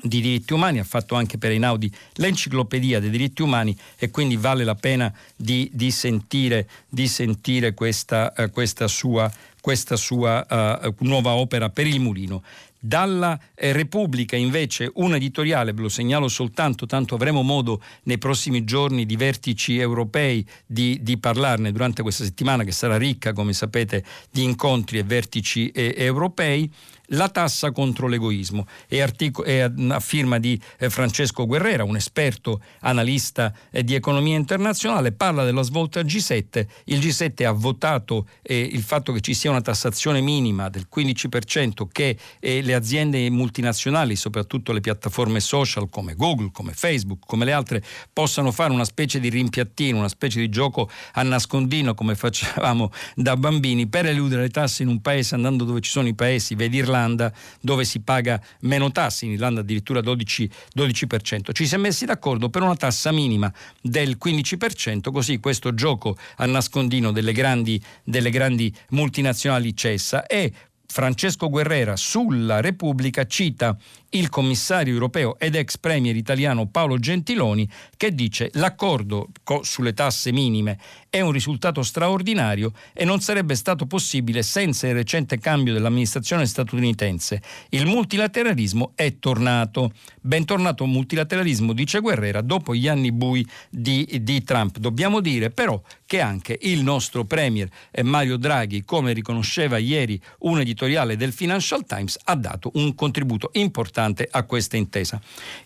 [0.04, 4.74] diritti umani, ha fatto anche per Einaudi l'enciclopedia dei diritti umani e quindi vale la
[4.74, 9.30] pena di, di sentire, di sentire questa, uh, questa, sua,
[9.60, 12.42] questa sua uh, nuova opera per il mulino.
[12.84, 18.62] Dalla eh, Repubblica invece un editoriale, ve lo segnalo soltanto, tanto avremo modo nei prossimi
[18.64, 24.04] giorni di vertici europei di, di parlarne durante questa settimana che sarà ricca, come sapete,
[24.30, 26.70] di incontri e vertici eh, europei
[27.08, 28.66] la tassa contro l'egoismo.
[28.86, 34.36] È, artic- è a firma di eh, Francesco Guerrera, un esperto analista eh, di economia
[34.36, 36.66] internazionale, parla della svolta G7.
[36.84, 41.86] Il G7 ha votato eh, il fatto che ci sia una tassazione minima del 15%
[41.90, 47.52] che eh, le aziende multinazionali, soprattutto le piattaforme social come Google, come Facebook, come le
[47.52, 47.82] altre,
[48.12, 53.36] possano fare una specie di rimpiattino, una specie di gioco a nascondino come facevamo da
[53.36, 56.80] bambini per eludere le tasse in un paese andando dove ci sono i paesi, vedi
[56.94, 61.52] Irlanda dove si paga meno tasse, in Irlanda addirittura 12%, 12%.
[61.52, 66.46] Ci si è messi d'accordo per una tassa minima del 15%, così questo gioco a
[66.46, 70.52] nascondino delle grandi, delle grandi multinazionali cessa e
[70.86, 73.76] Francesco Guerrera sulla Repubblica cita
[74.14, 79.28] il commissario europeo ed ex premier italiano Paolo Gentiloni che dice l'accordo
[79.62, 80.78] sulle tasse minime
[81.10, 87.40] è un risultato straordinario e non sarebbe stato possibile senza il recente cambio dell'amministrazione statunitense.
[87.68, 89.92] Il multilateralismo è tornato.
[90.20, 94.78] Bentornato multilateralismo, dice Guerrera, dopo gli anni bui di, di Trump.
[94.78, 100.58] Dobbiamo dire però che anche il nostro premier eh, Mario Draghi, come riconosceva ieri un
[100.58, 105.20] editoriale del Financial Times, ha dato un contributo importante importante a questa intesa.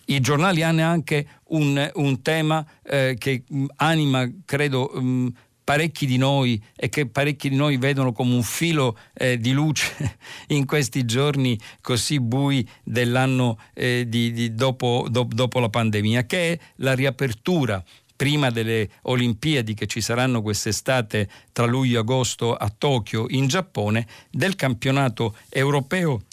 [0.05, 5.27] I giornali hanno anche un, un tema eh, che mm, anima, credo, mh, mm,
[5.63, 10.17] parecchi di noi e che parecchi di noi vedono come un filo eh, di luce
[10.49, 16.53] in questi giorni così bui dell'anno eh, di, di dopo, do, dopo la pandemia, che
[16.53, 17.83] è la riapertura
[18.15, 24.05] prima delle Olimpiadi che ci saranno quest'estate tra luglio e agosto a Tokyo in Giappone,
[24.29, 26.23] del campionato europeo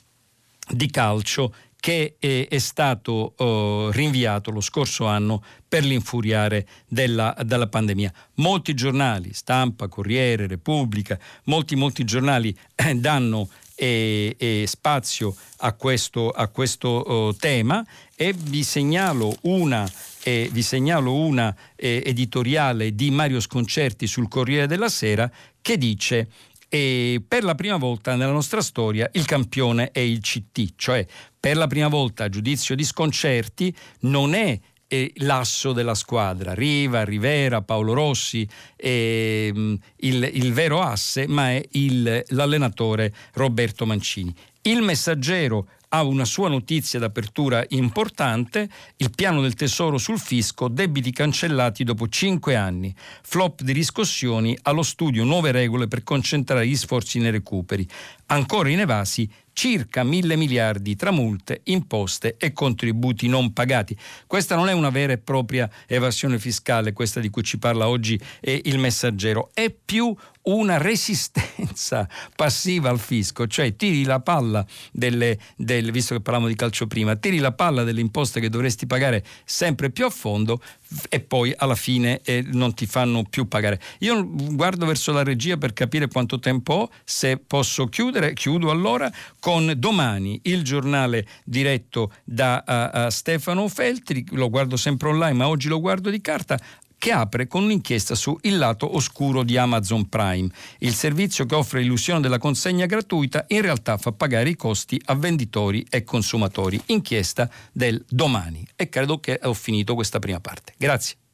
[0.68, 1.54] di calcio
[1.86, 8.12] che è, è stato uh, rinviato lo scorso anno per l'infuriare della, della, pandemia.
[8.38, 16.30] Molti giornali, stampa, Corriere, Repubblica, molti, molti giornali eh, danno eh, eh, spazio a questo,
[16.30, 19.88] a questo uh, tema e vi segnalo una
[20.24, 25.30] eh, vi segnalo una eh, editoriale di Mario Sconcerti sul Corriere della Sera
[25.62, 26.28] che dice
[26.68, 31.06] e per la prima volta nella nostra storia il campione è il CT, cioè
[31.38, 34.58] per la prima volta a giudizio di sconcerti non è
[34.88, 39.52] eh, l'asso della squadra, Riva, Rivera, Paolo Rossi, eh,
[39.96, 44.34] il, il, vero asse, ma è il, l'allenatore Roberto Mancini.
[44.62, 51.12] Il messaggero ha una sua notizia d'apertura importante, il piano del tesoro sul fisco, debiti
[51.12, 57.18] cancellati dopo cinque anni, flop di riscossioni, allo studio nuove regole per concentrare gli sforzi
[57.18, 57.86] nei recuperi,
[58.26, 63.96] ancora inevasi circa mille miliardi tra multe, imposte e contributi non pagati.
[64.26, 68.20] Questa non è una vera e propria evasione fiscale, questa di cui ci parla oggi
[68.42, 70.14] il messaggero, è più
[70.46, 76.56] una resistenza passiva al fisco, cioè tiri la palla delle, del, visto che parlavamo di
[76.56, 80.60] calcio prima, tiri la palla delle imposte che dovresti pagare sempre più a fondo
[81.08, 83.80] e poi alla fine eh, non ti fanno più pagare.
[84.00, 89.10] Io guardo verso la regia per capire quanto tempo ho, se posso chiudere, chiudo allora
[89.40, 95.48] con domani il giornale diretto da uh, uh, Stefano Feltri, lo guardo sempre online ma
[95.48, 96.58] oggi lo guardo di carta,
[96.98, 100.48] che apre con un'inchiesta su Il lato oscuro di Amazon Prime.
[100.78, 105.14] Il servizio che offre l'illusione della consegna gratuita in realtà fa pagare i costi a
[105.14, 106.80] venditori e consumatori.
[106.86, 108.66] Inchiesta del domani.
[108.76, 110.74] E credo che ho finito questa prima parte.
[110.76, 111.25] Grazie.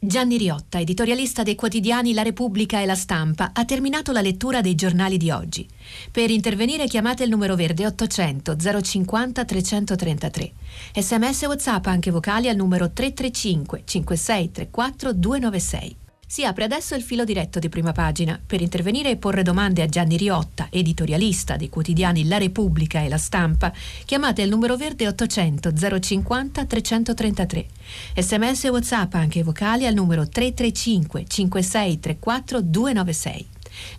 [0.00, 4.76] Gianni Riotta, editorialista dei quotidiani La Repubblica e La Stampa, ha terminato la lettura dei
[4.76, 5.66] giornali di oggi.
[6.12, 10.52] Per intervenire chiamate il numero verde 800 050 333.
[10.94, 15.96] Sms e WhatsApp anche vocali al numero 335 5634 296.
[16.30, 18.38] Si apre adesso il filo diretto di prima pagina.
[18.44, 23.16] Per intervenire e porre domande a Gianni Riotta, editorialista dei quotidiani La Repubblica e La
[23.16, 23.72] Stampa,
[24.04, 27.66] chiamate il numero verde 800 050 333.
[28.14, 33.48] Sms e WhatsApp anche vocali al numero 335 5634 296.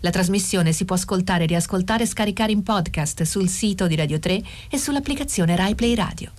[0.02, 4.40] La trasmissione si può ascoltare, riascoltare e scaricare in podcast sul sito di Radio 3
[4.70, 6.30] e sull'applicazione RaiPlay Radio.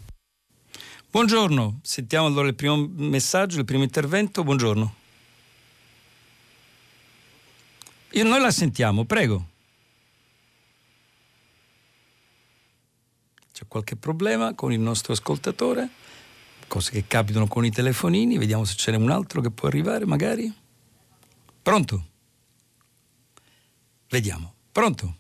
[1.12, 4.46] Buongiorno, sentiamo allora il primo messaggio, il primo intervento.
[4.46, 5.00] Buongiorno.
[8.12, 9.48] Io, noi la sentiamo, prego.
[13.54, 15.90] C'è qualche problema con il nostro ascoltatore?
[16.68, 20.06] Cose che capitano con i telefonini, vediamo se ce n'è un altro che può arrivare
[20.06, 20.54] magari.
[21.62, 22.06] Pronto?
[24.10, 24.56] Vediamo.
[24.72, 25.16] Pronto?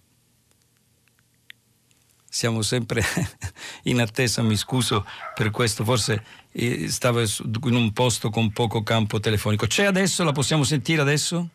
[2.29, 3.03] Siamo sempre
[3.83, 9.19] in attesa, mi scuso per questo, forse eh, stavo in un posto con poco campo
[9.19, 9.65] telefonico.
[9.65, 10.23] C'è adesso?
[10.23, 11.49] La possiamo sentire adesso?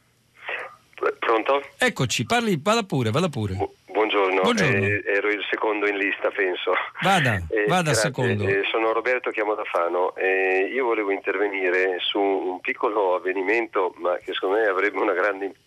[1.18, 1.62] Pronto?
[1.78, 3.54] Eccoci, parli, vada pure, vada pure.
[3.54, 4.84] Bu- buongiorno, buongiorno.
[4.86, 6.72] Eh, ero il secondo in lista, penso.
[7.02, 8.10] Vada, eh, vada grazie.
[8.10, 8.46] secondo.
[8.46, 14.16] Eh, sono Roberto, chiamo da Fano e io volevo intervenire su un piccolo avvenimento, ma
[14.16, 15.64] che secondo me avrebbe una grande importanza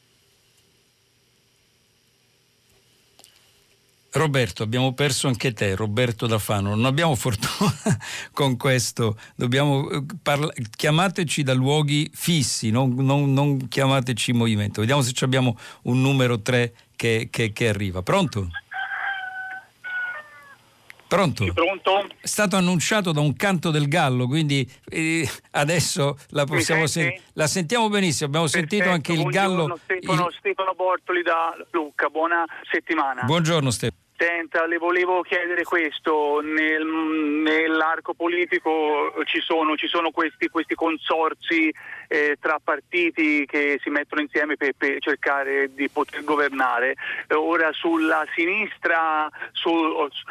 [4.11, 6.69] Roberto, abbiamo perso anche te, Roberto da Fano.
[6.69, 7.73] Non abbiamo fortuna
[8.33, 9.17] con questo.
[9.37, 14.81] Eh, parla- chiamateci da luoghi fissi, non, non, non, chiamateci in movimento.
[14.81, 18.01] Vediamo se abbiamo un numero 3 che, che, che arriva.
[18.01, 18.49] Pronto?
[21.09, 21.43] Pronto?
[21.43, 22.07] Sì, pronto?
[22.21, 27.23] È stato annunciato da un canto del gallo, quindi eh, adesso la possiamo sentire.
[27.33, 29.79] La sentiamo benissimo, abbiamo Perfetto, sentito anche il gallo.
[29.85, 30.35] Stefano, il...
[30.37, 33.23] Stefano Bortoli da Lucca, buona settimana.
[33.23, 34.07] Buongiorno Stefano.
[34.19, 41.73] Senta, le volevo chiedere questo, Nel, nell'arco politico ci sono, ci sono questi, questi, consorzi
[42.09, 46.95] eh, tra partiti che si mettono insieme per, per cercare di poter governare.
[47.29, 49.71] Ora sulla sinistra, su,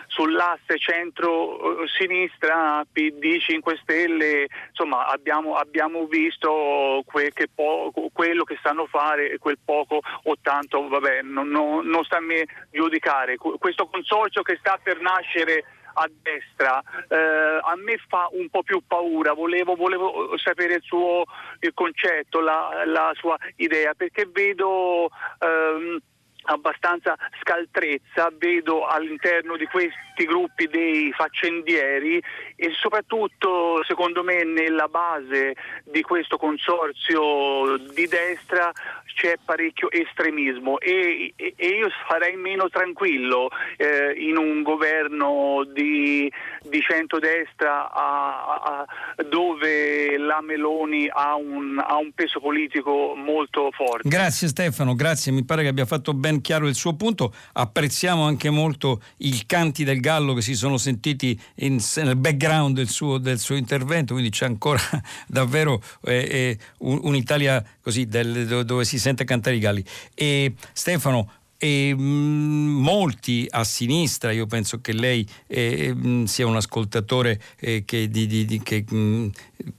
[0.06, 8.82] sull'asse centro-sinistra, PD 5 Stelle, insomma abbiamo, abbiamo visto que, che po- quello che stanno
[8.82, 13.36] a fare e quel poco o tanto, vabbè, non, non, non sta a me giudicare.
[13.36, 15.64] Questo questo consorzio che sta per nascere
[15.94, 21.24] a destra eh, a me fa un po' più paura, volevo, volevo sapere il suo
[21.60, 25.08] il concetto, la, la, sua idea, perché vedo
[25.40, 25.98] ehm,
[26.44, 32.22] abbastanza scaltrezza, vedo all'interno di questi gruppi dei faccendieri
[32.56, 38.72] e soprattutto secondo me nella base di questo consorzio di destra
[39.14, 46.30] c'è parecchio estremismo e, e, io sarei meno tranquillo eh, in un governo di,
[46.62, 48.86] di centrodestra a, a,
[49.28, 54.08] dove la Meloni ha un, ha un peso politico molto forte.
[54.08, 57.34] Grazie Stefano, grazie, mi pare che abbia fatto ben chiaro il suo punto.
[57.54, 62.88] Apprezziamo anche molto i canti del gallo che si sono sentiti in, nel background del
[62.88, 64.80] suo, del suo, intervento, quindi c'è ancora
[65.26, 69.84] davvero eh, eh, un'Italia così del, dove si sente cantare i galli.
[70.14, 76.54] E Stefano, e mm, molti a sinistra, io penso che lei eh, mm, sia un
[76.54, 79.28] ascoltatore eh, che, di, di, che mh, mm,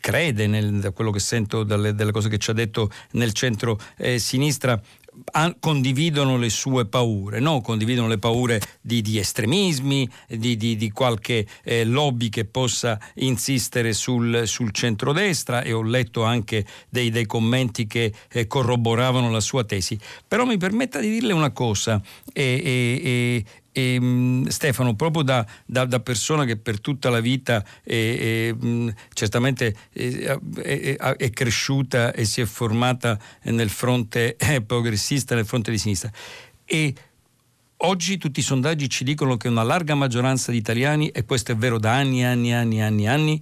[0.02, 4.74] crede nel, da quello che sento dalle, dalle, cose che ci ha detto nel centro-sinistra,
[4.74, 4.82] eh,
[5.60, 7.62] condividono le sue paure, no?
[7.62, 13.94] condividono le paure di, di estremismi, di, di, di qualche eh, lobby che possa insistere
[13.94, 19.64] sul, sul centrodestra e ho letto anche dei, dei commenti che eh, corroboravano la sua
[19.64, 19.98] tesi.
[20.28, 22.02] Però mi permetta di dirle una cosa,
[22.34, 27.64] e, e, e, um, Stefano, proprio da, da, da, persona che per tutta la vita
[27.84, 28.56] è, è,
[29.14, 35.78] certamente è, è, cresciuta e si è formata nel fronte eh, progressista, nel fronte di
[35.78, 36.12] sinistra.
[36.66, 36.94] E
[37.82, 41.56] Oggi tutti i sondaggi ci dicono che una larga maggioranza di italiani, e questo è
[41.56, 43.42] vero da anni, anni, anni, anni, anni,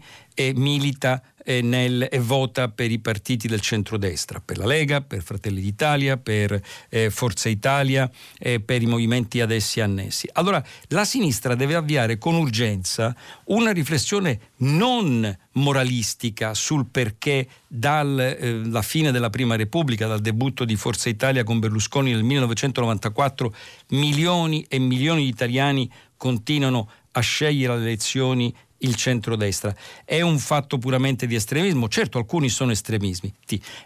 [0.53, 5.61] milita eh, nel, e vota per i partiti del centrodestra, per la Lega, per Fratelli
[5.61, 10.27] d'Italia, per eh, Forza Italia, eh, per i movimenti ad essi annessi.
[10.33, 18.81] Allora la sinistra deve avviare con urgenza una riflessione non moralistica sul perché dalla eh,
[18.81, 23.55] fine della Prima Repubblica, dal debutto di Forza Italia con Berlusconi nel 1994,
[23.91, 29.75] milioni e milioni di italiani continuano a scegliere alle elezioni il centrodestra.
[30.03, 31.87] È un fatto puramente di estremismo?
[31.87, 33.33] Certo, alcuni sono estremismi.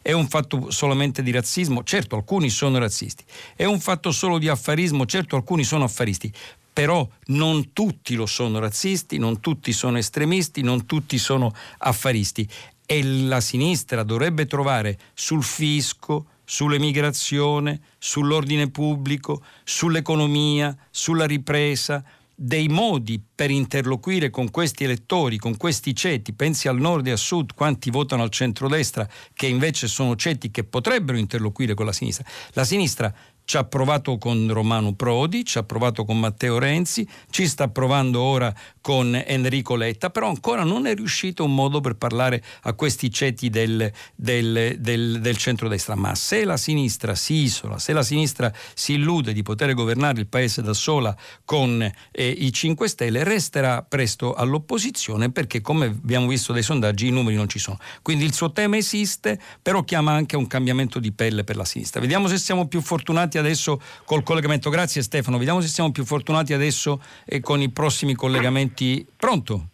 [0.02, 1.84] È un fatto solamente di razzismo?
[1.84, 3.24] Certo, alcuni sono razzisti.
[3.56, 5.06] È un fatto solo di affarismo?
[5.06, 6.32] Certo, alcuni sono affaristi
[6.74, 12.48] però non tutti lo sono razzisti, non tutti sono estremisti, non tutti sono affaristi
[12.86, 22.04] e la sinistra dovrebbe trovare sul fisco, sull'emigrazione, sull'ordine pubblico, sull'economia, sulla ripresa,
[22.44, 27.20] dei modi per interloquire con questi elettori, con questi ceti, pensi al nord e al
[27.20, 32.26] sud, quanti votano al centrodestra, che invece sono ceti che potrebbero interloquire con la sinistra.
[32.54, 33.14] La sinistra
[33.46, 38.22] ci ha provato con Romano Prodi, ci ha provato con Matteo Renzi, ci sta provando
[38.22, 43.12] ora con Enrico Letta, però ancora non è riuscito un modo per parlare a questi
[43.12, 45.96] ceti del, del, del, del centrodestra.
[45.96, 50.28] Ma se la sinistra si isola, se la sinistra si illude di poter governare il
[50.28, 51.16] paese da sola
[51.46, 51.82] con
[52.12, 57.36] eh, i 5 Stelle, resterà presto all'opposizione perché, come abbiamo visto dai sondaggi, i numeri
[57.36, 57.78] non ci sono.
[58.02, 61.66] Quindi il suo tema esiste, però chiama anche a un cambiamento di pelle per la
[61.66, 62.00] sinistra.
[62.00, 64.70] Vediamo se siamo più fortunati adesso col collegamento.
[64.70, 69.66] Grazie Stefano, vediamo se siamo più fortunati adesso eh, con i prossimi collegamenti pronto?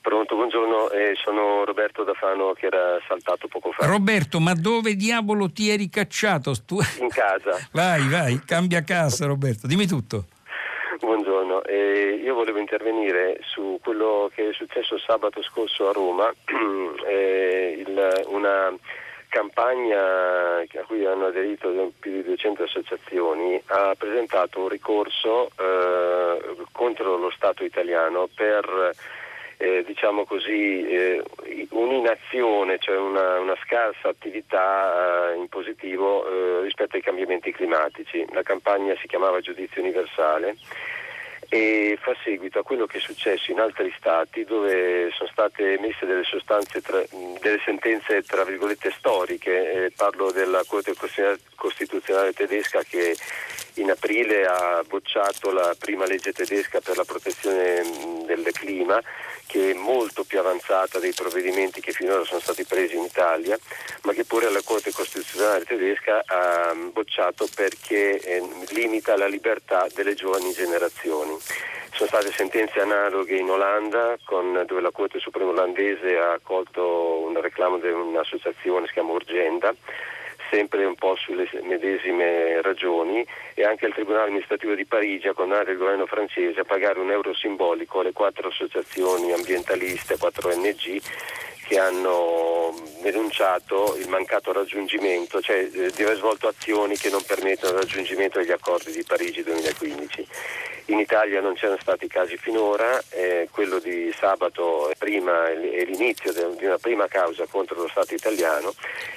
[0.00, 3.86] Pronto, buongiorno, eh, sono Roberto Dafano che era saltato poco fa.
[3.86, 6.52] Roberto, ma dove diavolo ti eri cacciato?
[6.64, 6.78] Tu...
[7.00, 7.58] In casa.
[7.72, 10.26] vai, vai, cambia casa Roberto, dimmi tutto.
[11.00, 16.32] Buongiorno, eh, io volevo intervenire su quello che è successo sabato scorso a Roma,
[17.06, 18.72] eh, il, una
[19.36, 27.18] campagna a cui hanno aderito più di 200 associazioni ha presentato un ricorso eh, contro
[27.18, 28.94] lo Stato italiano per
[29.58, 31.22] eh, diciamo così, eh,
[31.70, 38.24] un'inazione, cioè una, una scarsa attività eh, in positivo eh, rispetto ai cambiamenti climatici.
[38.32, 40.56] La campagna si chiamava Giudizio Universale
[41.48, 46.06] e fa seguito a quello che è successo in altri stati dove sono state emesse
[46.06, 46.24] delle,
[46.82, 47.02] tra,
[47.40, 50.94] delle sentenze tra virgolette storiche, eh, parlo della Corte
[51.54, 53.16] Costituzionale tedesca che
[53.76, 59.00] in aprile ha bocciato la prima legge tedesca per la protezione del clima
[59.46, 63.56] che è molto più avanzata dei provvedimenti che finora sono stati presi in Italia,
[64.02, 70.14] ma che pure la Corte Costituzionale tedesca ha bocciato perché eh, limita la libertà delle
[70.14, 71.36] giovani generazioni.
[71.92, 77.40] Sono state sentenze analoghe in Olanda con, dove la Corte Suprema olandese ha accolto un
[77.40, 79.74] reclamo di un'associazione si chiama Urgenda
[80.50, 85.70] sempre un po' sulle medesime ragioni e anche il Tribunale amministrativo di Parigi ha condannato
[85.70, 91.00] il governo francese a pagare un euro simbolico alle quattro associazioni ambientaliste, quattro ONG
[91.66, 97.72] che hanno denunciato il mancato raggiungimento, cioè eh, di aver svolto azioni che non permettono
[97.72, 100.26] il raggiungimento degli accordi di Parigi 2015.
[100.88, 106.78] In Italia non c'erano stati casi finora, eh, quello di sabato è, l'inizio di una
[106.78, 108.72] prima causa contro lo Stato italiano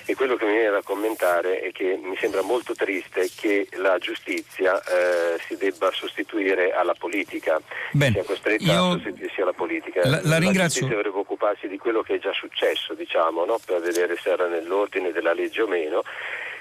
[0.06, 4.00] e quello che mi viene da commentare è che mi sembra molto triste che la
[4.00, 8.88] giustizia eh, si debba sostituire alla politica, Bene, sia costretta io...
[8.88, 10.02] a sostituirsi alla politica.
[10.04, 10.82] La, la, la ringrazio.
[10.82, 13.59] giustizia dovrebbe occuparsi di quello che è già successo, diciamo, no?
[13.63, 16.03] per vedere se era nell'ordine della legge o meno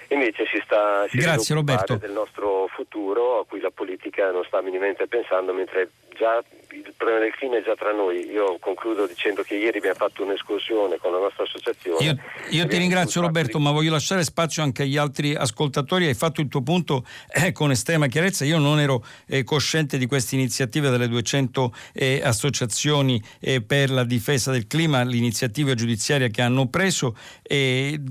[0.09, 1.97] Invece si sta si Grazie, Roberto.
[1.97, 6.43] del nostro futuro a cui la politica non sta minimamente pensando, mentre già
[6.85, 8.29] il problema del clima è già tra noi.
[8.31, 12.05] Io concludo dicendo che ieri abbiamo fatto un'escursione con la nostra associazione.
[12.05, 12.17] Io,
[12.51, 13.65] io ti ringrazio Roberto, di...
[13.65, 16.07] ma voglio lasciare spazio anche agli altri ascoltatori.
[16.07, 18.45] Hai fatto il tuo punto eh, con estrema chiarezza.
[18.45, 24.05] Io non ero eh, cosciente di queste iniziative delle 200 eh, associazioni eh, per la
[24.05, 27.17] difesa del clima, l'iniziativa giudiziaria che hanno preso.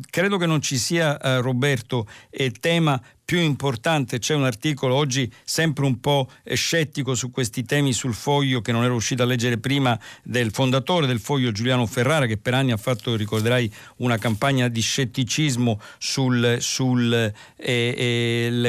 [0.09, 5.29] credo che non ci sia, eh, Roberto, eh, tema più importante, c'è un articolo oggi
[5.43, 9.57] sempre un po' scettico su questi temi sul foglio che non ero riuscito a leggere
[9.57, 14.67] prima del fondatore del foglio Giuliano Ferrara che per anni ha fatto, ricorderai, una campagna
[14.67, 18.59] di scetticismo sul, sul eh, eh,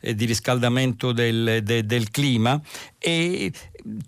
[0.00, 2.60] eh, di riscaldamento del, de, del clima.
[3.02, 3.50] E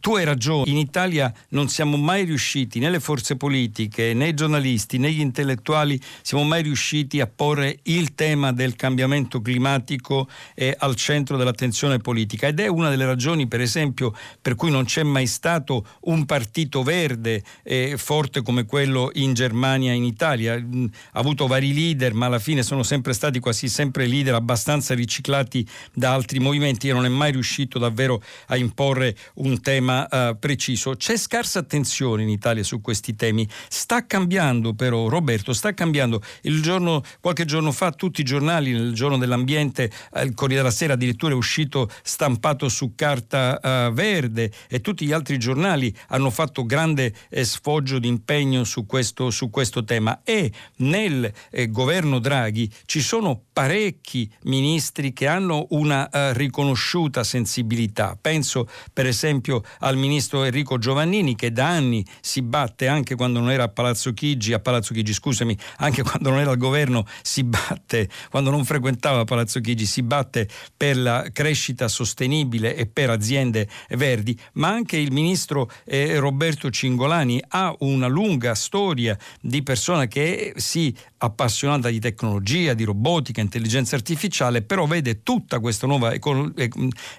[0.01, 4.35] tu hai ragione, in Italia non siamo mai riusciti, né le forze politiche, né i
[4.35, 10.75] giornalisti, né gli intellettuali, siamo mai riusciti a porre il tema del cambiamento climatico eh,
[10.79, 15.03] al centro dell'attenzione politica ed è una delle ragioni, per esempio, per cui non c'è
[15.03, 20.59] mai stato un partito verde eh, forte come quello in Germania e in Italia.
[20.59, 24.95] Mm, ha avuto vari leader, ma alla fine sono sempre stati quasi sempre leader abbastanza
[24.95, 30.38] riciclati da altri movimenti e non è mai riuscito davvero a imporre un tema uh,
[30.38, 30.94] preciso.
[30.94, 33.48] C'è scarsa attenzione in Italia su questi temi.
[33.68, 36.20] Sta cambiando però, Roberto, sta cambiando.
[36.42, 40.92] Giorno, qualche giorno fa tutti i giornali, nel giorno dell'ambiente, eh, il Corriere della Sera
[40.92, 46.66] addirittura è uscito stampato su carta uh, verde e tutti gli altri giornali hanno fatto
[46.66, 52.70] grande eh, sfoggio di impegno su questo, su questo tema e nel eh, governo Draghi
[52.86, 58.16] ci sono parecchi ministri che hanno una uh, riconosciuta sensibilità.
[58.20, 63.50] Penso per esempio al ministro Enrico Giovannini che da anni si batte anche quando non
[63.50, 67.42] era a Palazzo Chigi, a Palazzo Chigi scusami, anche quando non era al governo si
[67.42, 73.68] batte, quando non frequentava Palazzo Chigi si batte per la crescita sostenibile e per aziende
[73.90, 80.53] verdi, ma anche il ministro eh, Roberto Cingolani ha una lunga storia di persona che
[80.57, 80.94] si
[81.24, 86.70] appassionata di tecnologia, di robotica, intelligenza artificiale, però vede tutta questa nuova eco- e-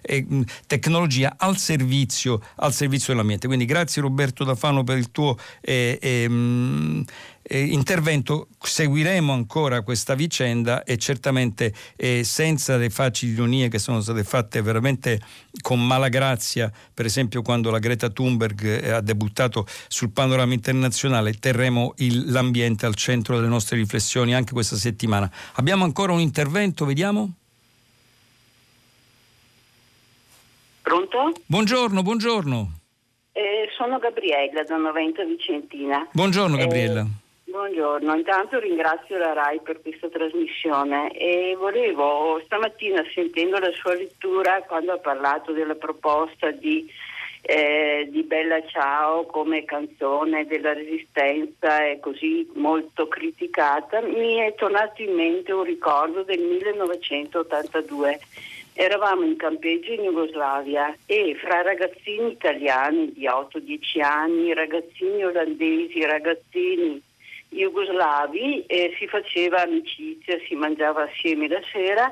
[0.01, 0.27] e-
[0.67, 2.22] tecnologia al servizio,
[2.57, 3.47] al servizio, dell'ambiente.
[3.47, 7.05] Quindi grazie Roberto Dafano per il tuo eh, eh,
[7.43, 8.47] eh, intervento.
[8.59, 14.61] Seguiremo ancora questa vicenda e certamente eh, senza le facili ironie che sono state fatte
[14.61, 15.19] veramente
[15.61, 21.93] con malagrazia, per esempio quando la Greta Thunberg eh, ha debuttato sul panorama internazionale, terremo
[21.97, 25.29] il, l'ambiente al centro delle nostre riflessioni anche questa settimana.
[25.55, 27.33] Abbiamo ancora un intervento, vediamo?
[30.83, 31.31] Pronto?
[31.45, 32.67] Buongiorno, buongiorno.
[33.31, 36.05] Eh, sono Gabriella da Noventa Vicentina.
[36.11, 37.01] Buongiorno Gabriella.
[37.01, 43.93] Eh, Buongiorno, intanto ringrazio la RAI per questa trasmissione e volevo stamattina sentendo la sua
[43.93, 46.85] lettura quando ha parlato della proposta di,
[47.43, 55.01] eh, di Bella Ciao come canzone della resistenza e così molto criticata, mi è tornato
[55.01, 58.19] in mente un ricordo del 1982.
[58.75, 67.01] Eravamo in campeggio in Jugoslavia e fra ragazzini italiani di 8-10 anni, ragazzini olandesi, ragazzini
[67.49, 72.11] jugoslavi e si faceva amicizia, si mangiava assieme la sera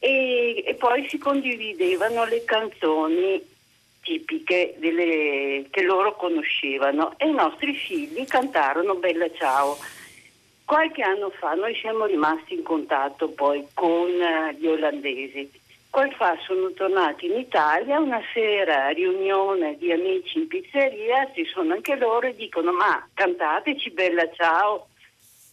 [0.00, 3.40] e, e poi si condividevano le canzoni
[4.02, 9.78] tipiche delle, che loro conoscevano e i nostri figli cantarono Bella Ciao.
[10.64, 15.60] Qualche anno fa noi siamo rimasti in contatto poi con eh, gli olandesi
[15.92, 21.74] poi fa sono tornati in Italia, una sera riunione di amici in pizzeria, ci sono
[21.74, 24.86] anche loro e dicono ma cantateci Bella Ciao.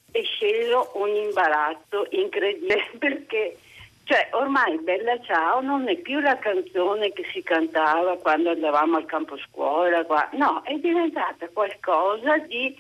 [0.10, 3.58] È sceso un imbarazzo incredibile perché
[4.06, 9.06] cioè, ormai Bella Ciao non è più la canzone che si cantava quando andavamo al
[9.06, 10.30] campo scuola, qua.
[10.36, 12.74] no, è diventata qualcosa di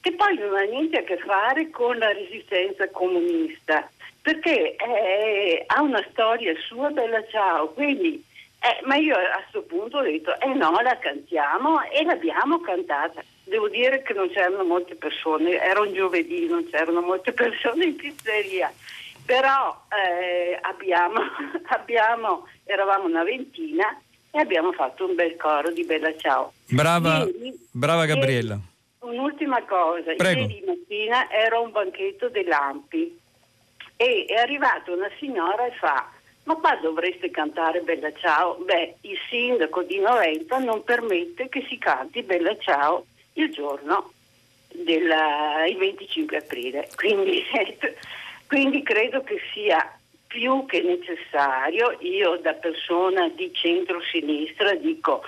[0.00, 3.88] che poi non ha niente a che fare con la resistenza comunista
[4.24, 8.24] perché eh, ha una storia sua bella ciao, quindi
[8.58, 13.22] eh, ma io a questo punto ho detto eh no, la cantiamo e l'abbiamo cantata.
[13.44, 17.96] Devo dire che non c'erano molte persone, era un giovedì, non c'erano molte persone in
[17.96, 18.72] pizzeria,
[19.26, 21.20] però eh, abbiamo,
[21.68, 24.00] abbiamo, eravamo una ventina
[24.30, 26.54] e abbiamo fatto un bel coro di Bella Ciao.
[26.70, 28.54] Brava, ieri, brava Gabriella.
[28.54, 30.40] Ieri, un'ultima cosa, Prego.
[30.40, 33.20] ieri mattina era un banchetto dell'Ampi
[33.96, 36.10] e è arrivata una signora e fa
[36.44, 38.56] ma qua dovreste cantare Bella Ciao.
[38.56, 44.12] Beh, il sindaco di Noventa non permette che si canti Bella Ciao il giorno
[44.68, 45.08] del
[45.78, 46.88] 25 aprile.
[46.94, 47.42] Quindi,
[48.46, 55.22] quindi credo che sia più che necessario, io da persona di centro-sinistra dico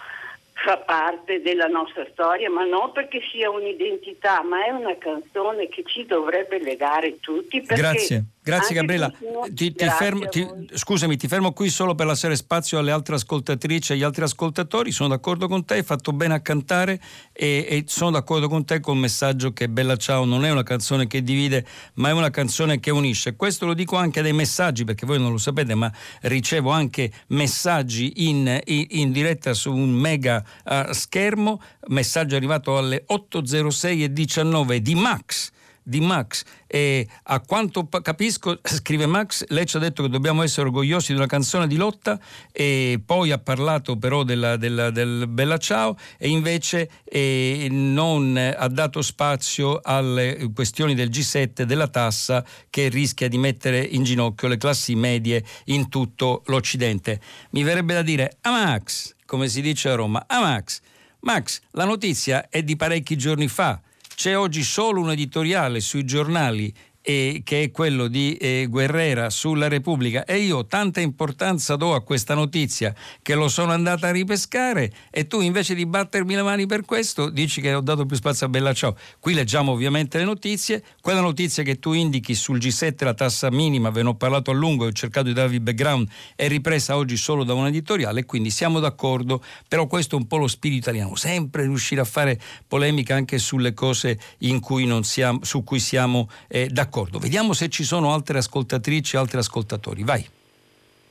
[0.52, 5.82] fa parte della nostra storia, ma non perché sia un'identità, ma è una canzone che
[5.84, 7.60] ci dovrebbe legare tutti.
[7.62, 8.24] Grazie.
[8.46, 9.12] Grazie Gabriela.
[9.52, 13.90] Ti, ti fermo, ti, scusami, ti fermo qui solo per lasciare spazio alle altre ascoltatrici
[13.90, 14.92] e agli altri ascoltatori.
[14.92, 17.00] Sono d'accordo con te, hai fatto bene a cantare
[17.32, 21.08] e, e, sono d'accordo con te col messaggio che Bella Ciao non è una canzone
[21.08, 23.34] che divide, ma è una canzone che unisce.
[23.34, 28.28] Questo lo dico anche dai messaggi, perché voi non lo sapete, ma ricevo anche messaggi
[28.28, 31.60] in, in, in diretta su un mega uh, schermo.
[31.88, 35.54] Messaggio arrivato alle 8.06 e 19 di Max
[35.88, 40.66] di Max e a quanto capisco, scrive Max, lei ci ha detto che dobbiamo essere
[40.66, 42.18] orgogliosi di una canzone di lotta
[42.50, 48.68] e poi ha parlato però della, della, del Bella Ciao e invece eh, non ha
[48.68, 54.56] dato spazio alle questioni del G7 della tassa che rischia di mettere in ginocchio le
[54.56, 57.20] classi medie in tutto l'Occidente.
[57.50, 60.80] Mi verrebbe da dire a Max, come si dice a Roma, a Max.
[61.20, 63.80] Max, la notizia è di parecchi giorni fa
[64.16, 66.74] c'è oggi solo un editoriale sui giornali
[67.08, 72.02] eh, che è quello di eh, Guerrera sulla Repubblica e io tanta importanza do a
[72.02, 72.92] questa notizia
[73.22, 77.30] che lo sono andata a ripescare e tu invece di battermi le mani per questo
[77.30, 78.96] dici che ho dato più spazio a Bella Ciao.
[79.20, 83.90] Qui leggiamo ovviamente le notizie, quella notizia che tu indichi sul G7 la tassa minima,
[83.90, 87.44] ve ne ho parlato a lungo ho cercato di darvi background, è ripresa oggi solo
[87.44, 91.62] da un editoriale, quindi siamo d'accordo, però questo è un po' lo spirito italiano, sempre
[91.62, 94.18] riuscire a fare polemica anche sulle cose
[94.60, 96.95] cui siamo, su cui siamo eh, d'accordo.
[97.04, 100.02] Vediamo se ci sono altre ascoltatrici, altri ascoltatori.
[100.02, 100.26] Vai.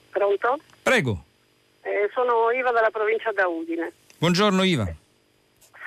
[0.10, 0.60] Pronto?
[0.82, 1.24] Prego.
[1.82, 3.92] Eh, sono Iva dalla provincia da Udine.
[4.18, 4.88] Buongiorno Iva.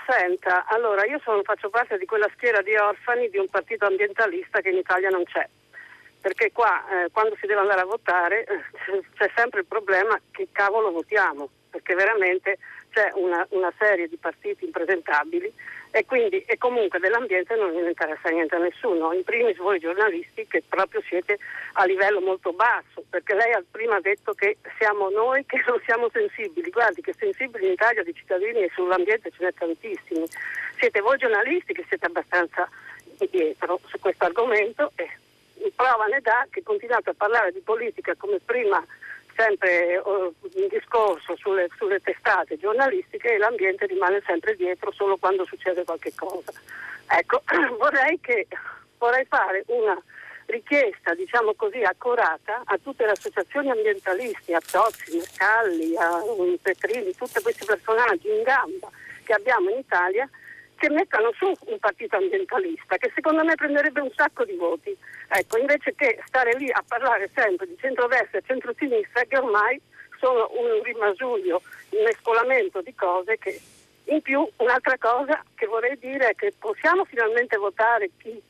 [0.06, 4.60] Senta, allora io sono, faccio parte di quella schiera di orfani di un partito ambientalista
[4.60, 5.46] che in Italia non c'è.
[6.20, 8.46] Perché qua eh, quando si deve andare a votare
[9.18, 12.58] c'è sempre il problema che cavolo votiamo, perché veramente
[12.90, 15.52] c'è una, una serie di partiti impresentabili
[15.90, 20.62] e quindi e comunque dell'ambiente non interessa niente a nessuno, in primis voi giornalisti che
[20.68, 21.38] proprio siete
[21.74, 26.08] a livello molto basso, perché lei ha prima detto che siamo noi che non siamo
[26.10, 30.26] sensibili, guardi che sensibili in Italia di cittadini e sull'ambiente ce n'è tantissimi,
[30.78, 32.68] siete voi giornalisti che siete abbastanza
[33.18, 35.08] indietro su questo argomento e
[35.74, 38.84] prova ne dà che continuate a parlare di politica come prima
[39.38, 45.44] sempre uh, un discorso sulle, sulle, testate giornalistiche e l'ambiente rimane sempre dietro solo quando
[45.44, 46.50] succede qualche cosa.
[47.06, 47.42] Ecco,
[47.78, 48.48] vorrei, che,
[48.98, 49.96] vorrei fare una
[50.46, 56.20] richiesta, diciamo così, accurata a tutte le associazioni ambientalisti, a Tozzi, Mercalli, a
[56.60, 58.90] Petrini, tutti questi personaggi in gamba
[59.22, 60.28] che abbiamo in Italia
[60.78, 64.96] che mettano su un partito ambientalista che secondo me prenderebbe un sacco di voti.
[65.28, 69.80] Ecco, invece che stare lì a parlare sempre di centrodestra e centrosinistra che ormai
[70.18, 71.60] sono un rimasuglio,
[71.90, 73.60] un mescolamento di cose che
[74.04, 78.40] in più un'altra cosa che vorrei dire è che possiamo finalmente votare chi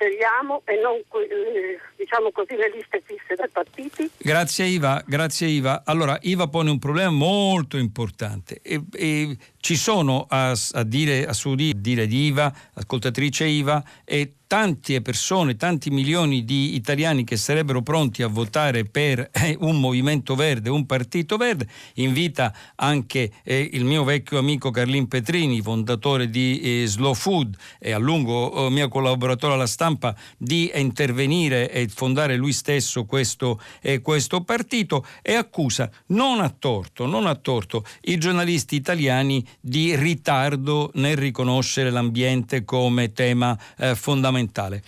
[0.00, 4.10] scegliamo e non eh, diciamo così le liste fisse dai partiti.
[4.16, 5.82] Grazie Iva, grazie Iva.
[5.84, 11.32] Allora Iva pone un problema molto importante e, e ci sono a, a, dire, a
[11.32, 17.82] suo dire di Iva, ascoltatrice Iva, e tante persone, tanti milioni di italiani che sarebbero
[17.82, 21.68] pronti a votare per eh, un movimento verde, un partito verde.
[21.94, 27.92] Invita anche eh, il mio vecchio amico Carlin Petrini, fondatore di eh, Slow Food e
[27.92, 34.00] a lungo eh, mio collaboratore alla stampa, di intervenire e fondare lui stesso questo, eh,
[34.00, 40.90] questo partito e accusa non a torto, non a torto i giornalisti italiani di ritardo
[40.94, 44.82] nel riconoscere l'ambiente come tema eh, fondamentale.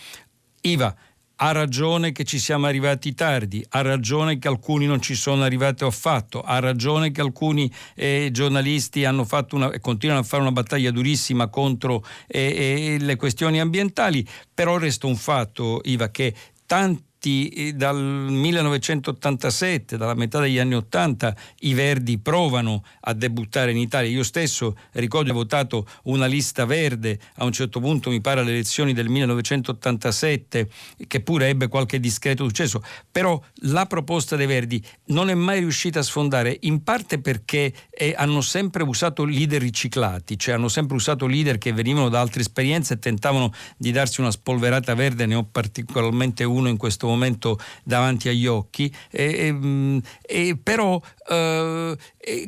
[0.63, 0.95] Iva,
[1.45, 5.83] ha ragione che ci siamo arrivati tardi, ha ragione che alcuni non ci sono arrivati
[5.83, 10.93] affatto, ha ragione che alcuni eh, giornalisti hanno fatto una, continuano a fare una battaglia
[10.93, 16.33] durissima contro eh, eh, le questioni ambientali, però resta un fatto, Iva, che
[16.65, 23.77] tanti eh, dal 1987, dalla metà degli anni 80, i Verdi provano a debuttare in
[23.77, 24.11] Italia.
[24.11, 28.51] Io stesso ricordo ho votato una lista verde a un certo punto, mi pare alle
[28.51, 30.69] elezioni del 1987,
[31.07, 32.83] che pure ebbe qualche discreto successo.
[33.11, 38.15] Però la proposta dei Verdi non è mai riuscita a sfondare, in parte perché eh,
[38.17, 42.95] hanno sempre usato leader riciclati, cioè hanno sempre usato leader che venivano da altre esperienze
[42.95, 45.27] e tentavano di darsi una spolverata verde.
[45.27, 49.55] Ne ho particolarmente uno in questo momento momento davanti agli occhi, e,
[50.23, 51.97] e, però eh,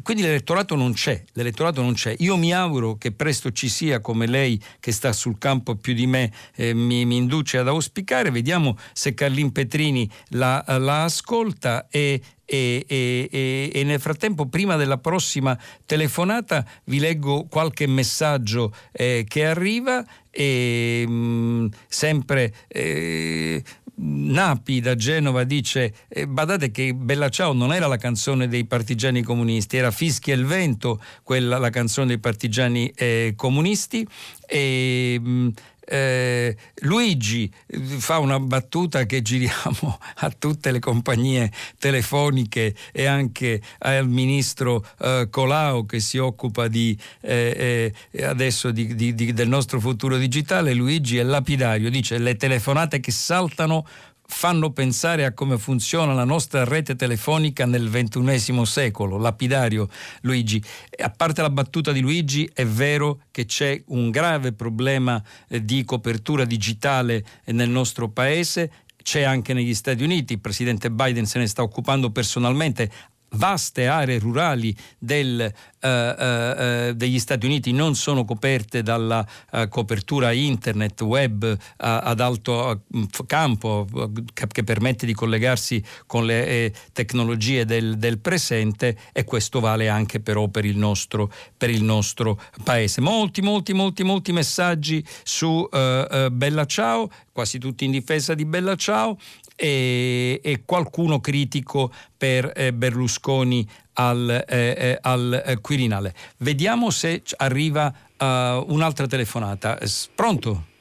[0.03, 2.15] quindi l'elettorato non c'è, l'elettorato non c'è.
[2.19, 6.07] Io mi auguro che presto ci sia, come lei che sta sul campo più di
[6.07, 12.21] me eh, mi, mi, induce ad auspicare, vediamo se Carlin Petrini la, la ascolta e,
[12.45, 19.47] e, e, e, nel frattempo, prima della prossima telefonata, vi leggo qualche messaggio eh, che
[19.47, 23.63] arriva e mh, mm, sempre eh,
[23.97, 29.23] Napi da Genova dice eh, badate che Bella Ciao non era la canzone dei partigiani
[29.23, 34.07] comunisti, era Fischia il vento, quella la canzone dei partigiani eh, comunisti.
[34.47, 35.49] E mh,
[35.87, 37.53] eh, Luigi
[37.99, 45.29] fa una battuta che giriamo a tutte le compagnie telefoniche e anche al ministro eh,
[45.31, 50.75] Colau che si occupa di, eh, eh adesso di, di, del nostro futuro digitale.
[50.75, 53.87] Luigi è lapidario, dice le telefonate che saltano
[54.27, 59.19] fanno pensare a come funziona la nostra rete telefonica nel ventunesimo secolo.
[59.19, 59.89] Lapidario
[60.23, 60.63] Luigi.
[60.99, 65.85] A parte la battuta di Luigi, è vero che c'è un grave problema eh, di
[65.85, 68.71] copertura digitale nel nostro paese
[69.05, 72.91] c'è anche negli Stati Uniti, il presidente Biden se ne sta occupando personalmente,
[73.35, 75.53] vaste aree rurali del
[75.85, 82.21] eh, eh, eh, degli Stati Uniti non sono coperte dalla eh, copertura internet web ad
[82.21, 82.85] alto
[83.27, 83.87] campo
[84.33, 90.49] che permette di collegarsi con le tecnologie del, del, presente e questo vale anche però
[90.49, 93.03] per il nostro, per il nostro paese.
[93.03, 99.19] Molti, molti, molti, molti messaggi su Bella Ciao, quasi tutti in difesa di Bella Ciao
[99.57, 106.15] e, e qualcuno critico per eh, Berlusconi al, eh, eh al eh, Quirinale.
[106.39, 108.25] Vediamo se arriva uh,
[108.73, 109.79] un'altra telefonata.
[110.15, 110.73] Pronto?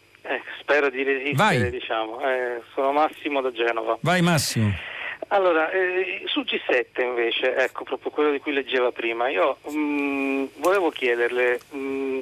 [0.59, 1.69] Spero di resistere, Vai.
[1.69, 2.19] diciamo.
[2.73, 3.97] sono Massimo da Genova.
[4.01, 4.73] Vai Massimo.
[5.33, 10.45] Allora, eh, sul G7 invece, ecco proprio quello di cui leggeva prima, io mh, mm,
[10.57, 12.19] volevo chiederle, mh, mm,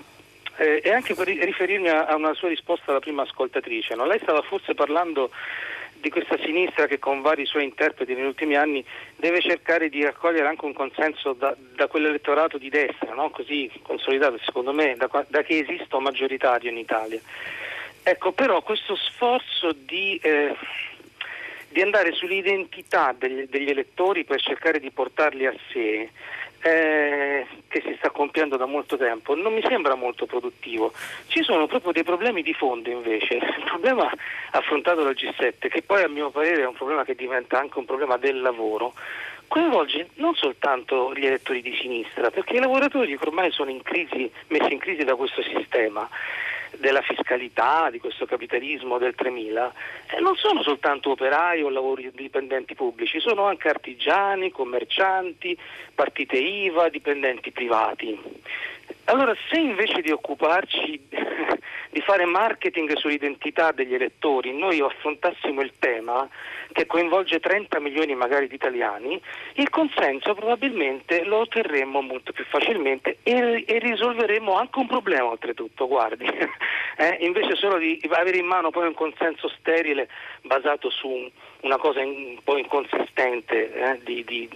[0.57, 4.05] eh, e anche per riferirmi a, a, una sua risposta alla prima ascoltatrice, no?
[4.05, 5.29] lei stava forse parlando
[6.01, 8.83] di questa sinistra che con vari suoi interpreti negli ultimi anni
[9.15, 13.29] deve cercare di raccogliere anche un consenso da, da quell'elettorato di destra, no?
[13.29, 17.19] così consolidato secondo me, da, da, che esista un maggioritario in Italia.
[18.03, 20.55] Ecco, però questo sforzo di, eh,
[21.69, 26.09] di andare sull'identità degli, degli elettori per cercare di portarli a sé,
[26.61, 30.93] eh, che si sta compiendo da molto tempo non mi sembra molto produttivo.
[31.27, 33.35] Ci sono proprio dei problemi di fondo invece.
[33.41, 34.09] Il problema
[34.51, 37.85] affrontato dal G7, che poi a mio parere è un problema che diventa anche un
[37.85, 38.93] problema del lavoro,
[39.47, 44.73] coinvolge non soltanto gli elettori di sinistra, perché i lavoratori ormai sono in crisi, messi
[44.73, 46.07] in crisi da questo sistema
[46.77, 49.73] della fiscalità, di questo capitalismo del 3000,
[50.15, 55.57] eh, non sono soltanto operai o lavori dipendenti pubblici, sono anche artigiani, commercianti,
[55.93, 58.19] partite IVA, dipendenti privati.
[59.05, 61.07] Allora, se invece di occuparci
[61.91, 66.27] di fare marketing sull'identità degli elettori noi affrontassimo il tema
[66.71, 69.21] che coinvolge 30 milioni magari di italiani,
[69.55, 75.87] il consenso probabilmente lo otterremmo molto più facilmente e, e risolveremmo anche un problema oltretutto,
[75.87, 76.25] guardi,
[76.97, 77.17] eh?
[77.21, 80.07] invece solo di avere in mano poi un consenso sterile
[80.41, 81.29] basato su un,
[81.61, 83.99] una cosa un po' inconsistente, eh?
[84.03, 84.49] di, di,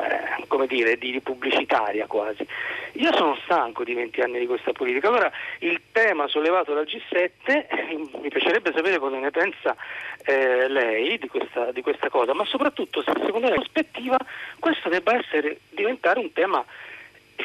[0.00, 2.46] eh, come dire, di, pubblicitaria quasi.
[2.92, 8.20] Io sono stanco di 20 anni di questa politica, allora il tema sollevato dal G7
[8.20, 9.76] mi piacerebbe sapere cosa ne pensa
[10.24, 14.16] eh, lei di questa, di questa, cosa, ma soprattutto se secondo lei prospettiva
[14.58, 16.64] questo debba essere, diventare un tema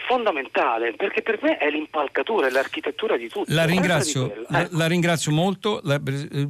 [0.08, 3.54] fondamentale perché per me è l'impalcatura, è l'architettura di tutto.
[3.54, 6.00] La ringrazio, la, la ringrazio molto, la,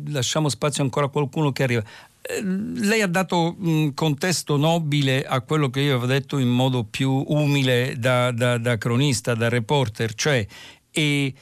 [0.09, 1.83] lasciamo spazio ancora a qualcuno che arriva.
[2.21, 6.83] Eh, lei ha dato un contesto nobile a quello che io avevo detto in modo
[6.83, 10.45] più umile da, da, da cronista, da reporter, cioè
[10.91, 11.33] e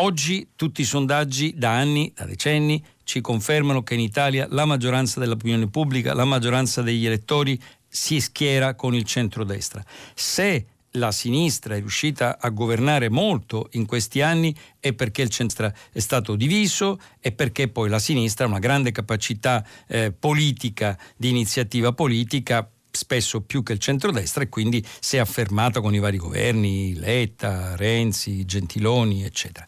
[0.00, 5.18] oggi tutti i sondaggi da anni, da decenni, ci confermano che in Italia la maggioranza
[5.18, 9.82] dell'opinione pubblica, la maggioranza degli elettori si schiera con il centrodestra.
[10.14, 15.72] Se la sinistra è riuscita a governare molto in questi anni è perché il centro
[15.90, 21.30] è stato diviso e perché poi la sinistra ha una grande capacità eh, politica, di
[21.30, 26.18] iniziativa politica, spesso più che il centrodestra e quindi si è affermata con i vari
[26.18, 29.66] governi, Letta, Renzi, Gentiloni, eccetera.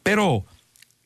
[0.00, 0.42] Però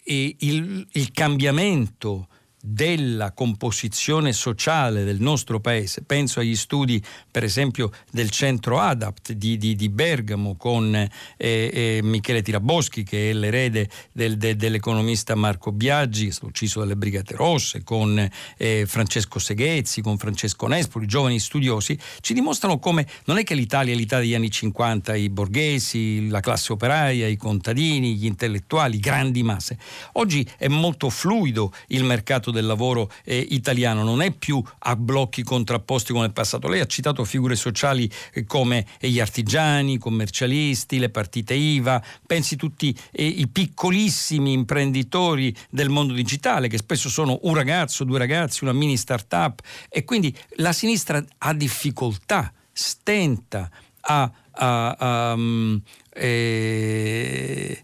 [0.05, 2.29] il, il cambiamento
[2.67, 6.03] della composizione sociale del nostro paese.
[6.03, 12.01] Penso agli studi, per esempio, del centro ADAPT di, di, di Bergamo con eh, eh,
[12.03, 18.27] Michele Tiraboschi, che è l'erede del, de, dell'economista Marco Biaggi, ucciso dalle Brigate Rosse, con
[18.57, 23.93] eh, Francesco Seghezzi, con Francesco Nespoli, giovani studiosi, ci dimostrano come non è che l'Italia
[23.93, 29.43] è l'Italia degli anni 50, i borghesi, la classe operaia, i contadini, gli intellettuali, grandi
[29.43, 29.77] masse.
[30.13, 35.43] Oggi è molto fluido il mercato del lavoro eh, italiano, non è più a blocchi
[35.43, 36.69] contrapposti come nel passato.
[36.69, 42.57] Lei ha citato figure sociali eh, come gli artigiani, i commercialisti, le partite IVA, pensi
[42.57, 48.65] tutti eh, i piccolissimi imprenditori del mondo digitale che spesso sono un ragazzo, due ragazzi,
[48.65, 49.61] una mini start-up.
[49.91, 55.81] E quindi la sinistra ha difficoltà, stenta a, a, a um,
[56.15, 57.83] eh,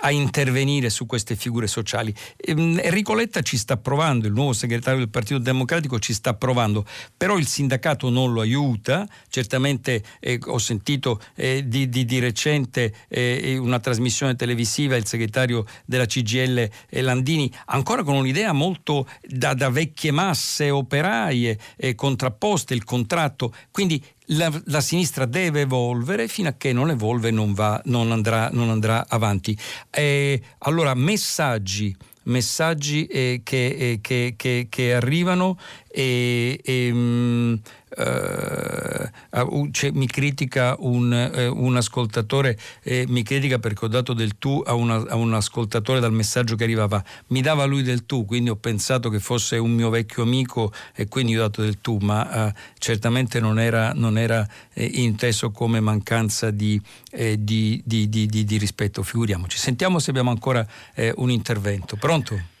[0.00, 2.14] a intervenire su queste figure sociali.
[2.36, 6.86] Ehm, Enrico Letta ci sta provando, il nuovo segretario del Partito Democratico ci sta provando,
[7.16, 12.94] però il sindacato non lo aiuta, certamente eh, ho sentito eh, di, di, di, recente
[13.08, 19.54] eh, una trasmissione televisiva, il segretario della CGL eh, Landini, ancora con un'idea molto da,
[19.54, 26.48] da vecchie masse operaie eh, contrapposte, il contratto, quindi la, la, sinistra deve evolvere fino
[26.48, 29.56] a che non evolve non, va, non, andrà, non andrà, avanti.
[29.90, 35.58] Eh, allora, messaggi, messaggi eh, che, eh, che, che, che, arrivano
[35.92, 37.60] e, e mh,
[37.96, 44.62] uh, mi critica un, uh, un ascoltatore, eh, mi critica perché ho dato del tu
[44.64, 48.50] a, una, a, un ascoltatore dal messaggio che arrivava, mi dava lui del tu, quindi
[48.50, 52.46] ho pensato che fosse un mio vecchio amico e quindi ho dato del tu, ma
[52.46, 56.80] uh, certamente non era, non era eh, inteso come mancanza di,
[57.10, 59.58] eh, di, di, di, rispetto, figuriamoci.
[59.58, 60.64] Sentiamo se abbiamo ancora
[60.94, 61.96] eh, un intervento.
[61.96, 62.58] Pronto?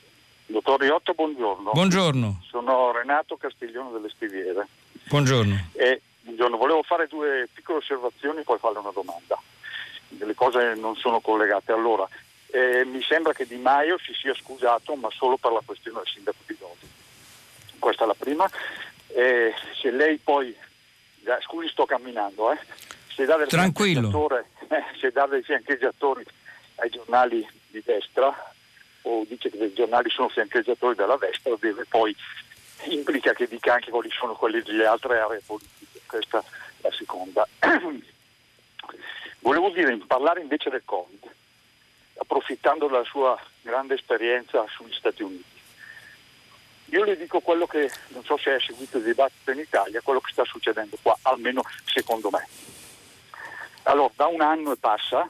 [0.50, 1.70] Dottor Riotto, buongiorno.
[1.70, 2.42] Buongiorno.
[2.48, 4.66] Sono Renato Castiglione delle Stiviere.
[5.04, 5.68] Buongiorno.
[5.74, 6.56] E, buongiorno.
[6.56, 9.40] Volevo fare due piccole osservazioni e poi fare una domanda.
[10.08, 11.70] Le cose non sono collegate.
[11.70, 12.08] Allora,
[12.46, 16.12] eh, mi sembra che Di Maio si sia scusato, ma solo per la questione del
[16.12, 16.90] sindaco di Lodi.
[17.78, 18.50] Questa è la prima.
[19.06, 20.52] Eh, se lei poi,
[21.42, 22.58] scusi sto camminando, eh,
[23.14, 24.10] se dà del Tranquillo.
[24.70, 26.24] Eh, se dà dei fiancheggiatori
[26.76, 28.49] ai giornali di destra,
[29.02, 32.14] o dice che i giornali sono fiancheggiatori della destra, deve poi
[32.84, 36.00] implica che dica anche quali sono quelli delle altre aree politiche.
[36.06, 36.44] Questa è
[36.82, 37.46] la seconda.
[39.40, 41.30] Volevo dire, parlare invece del Covid,
[42.18, 45.58] approfittando della sua grande esperienza sugli Stati Uniti.
[46.92, 50.20] Io le dico quello che, non so se hai seguito il dibattito in Italia, quello
[50.20, 52.46] che sta succedendo qua, almeno secondo me.
[53.84, 55.26] Allora, da un anno e passa,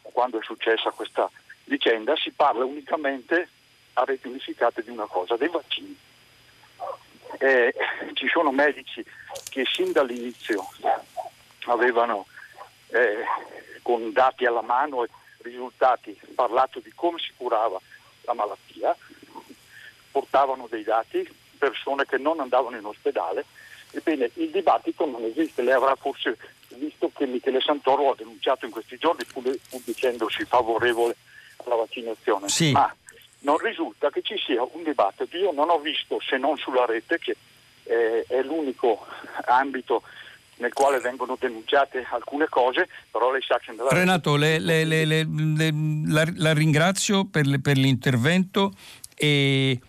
[0.00, 1.30] quando è successa questa
[1.70, 3.48] vicenda si parla unicamente
[3.94, 5.96] a reti unificate di una cosa, dei vaccini.
[7.38, 7.72] Eh,
[8.14, 9.04] ci sono medici
[9.48, 10.68] che sin dall'inizio
[11.66, 12.26] avevano
[12.88, 13.24] eh,
[13.82, 15.08] con dati alla mano e
[15.42, 17.80] risultati parlato di come si curava
[18.22, 18.94] la malattia,
[20.10, 21.26] portavano dei dati,
[21.56, 23.44] persone che non andavano in ospedale.
[23.92, 26.36] Ebbene, il dibattito non esiste, lei avrà forse
[26.70, 31.16] visto che Michele Santoro ha denunciato in questi giorni, pur, pur dicendosi favorevole
[31.66, 32.72] la vaccinazione, sì.
[32.72, 32.94] ma
[33.40, 35.36] non risulta che ci sia un dibattito.
[35.36, 37.36] Io non ho visto, se non sulla rete, che
[37.84, 39.06] eh, è l'unico
[39.46, 40.02] ambito
[40.60, 45.26] nel quale vengono denunciate alcune cose, però lei sa che nella Renato, le, le, le,
[46.06, 48.72] la, la, ringrazio per, per l'intervento
[49.14, 49.80] e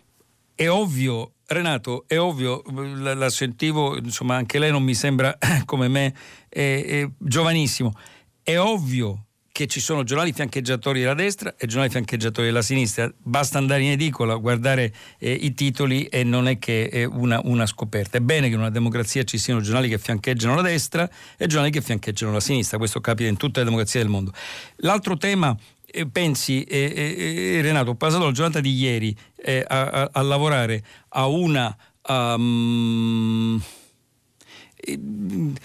[0.55, 5.89] è ovvio Renato, è ovvio, la, la, sentivo, insomma anche lei non mi sembra come
[5.89, 6.15] me
[6.47, 7.93] è, è giovanissimo,
[8.41, 13.11] è ovvio che ci sono giornali fiancheggiatori della destra e giornali fiancheggiatori della sinistra.
[13.17, 17.65] Basta andare in edicola, guardare eh, i titoli e non è che è una, una,
[17.65, 18.17] scoperta.
[18.17, 21.71] È bene che in una democrazia ci siano giornali che fiancheggiano la destra e giornali
[21.71, 22.77] che fiancheggiano la sinistra.
[22.77, 24.31] Questo capita in tutte le democrazie del mondo.
[24.77, 25.55] L'altro tema
[25.85, 30.09] eh, pensi, eh, eh, eh Renato, ho passato la giornata di ieri eh, a, a,
[30.13, 31.75] a, lavorare a una
[32.07, 33.61] um,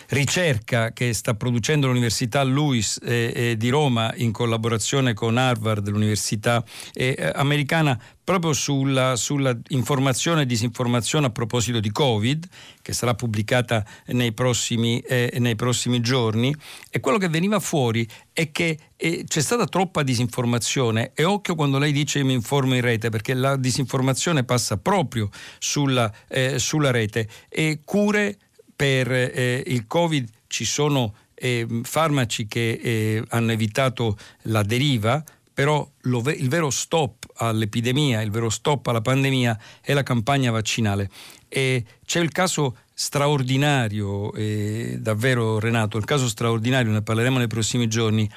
[0.09, 6.63] ricerca che sta producendo l'Università Lewis eh, eh, di Roma in collaborazione con Harvard, l'università
[6.93, 12.45] eh, americana, proprio sulla, sulla, informazione e disinformazione a proposito di Covid,
[12.83, 16.55] che sarà pubblicata nei prossimi, eh, nei prossimi giorni,
[16.91, 21.13] e quello che veniva fuori è che eh, c'è stata troppa disinformazione.
[21.15, 26.13] E occhio quando lei dice mi informo in rete, perché la disinformazione passa proprio sulla,
[26.29, 27.29] eh, sulla rete.
[27.49, 28.39] E cure
[28.77, 35.89] per eh, il Covid ci sono eh, farmaci che eh, hanno evitato la deriva, però
[36.03, 41.11] lo, il vero stop all'epidemia, il vero stop alla pandemia è la campagna vaccinale.
[41.49, 47.89] E c'è il caso straordinario, eh, davvero Renato, il caso straordinario, ne parleremo nei prossimi
[47.89, 48.31] giorni,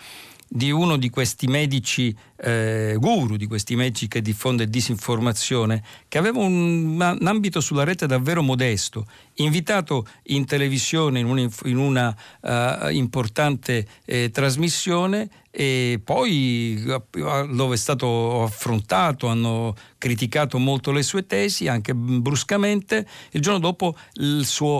[0.52, 6.40] di uno di questi medici eh, guru, di questi medici che diffonde disinformazione, che aveva
[6.40, 9.06] un, un, ambito sulla rete davvero modesto,
[9.36, 17.78] invitato in televisione in una, in una uh, importante eh, trasmissione e poi dove è
[17.78, 24.78] stato affrontato, hanno criticato molto le sue tesi, anche bruscamente, il giorno dopo il suo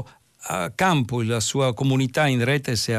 [0.50, 2.98] uh, campo, la sua comunità in rete si è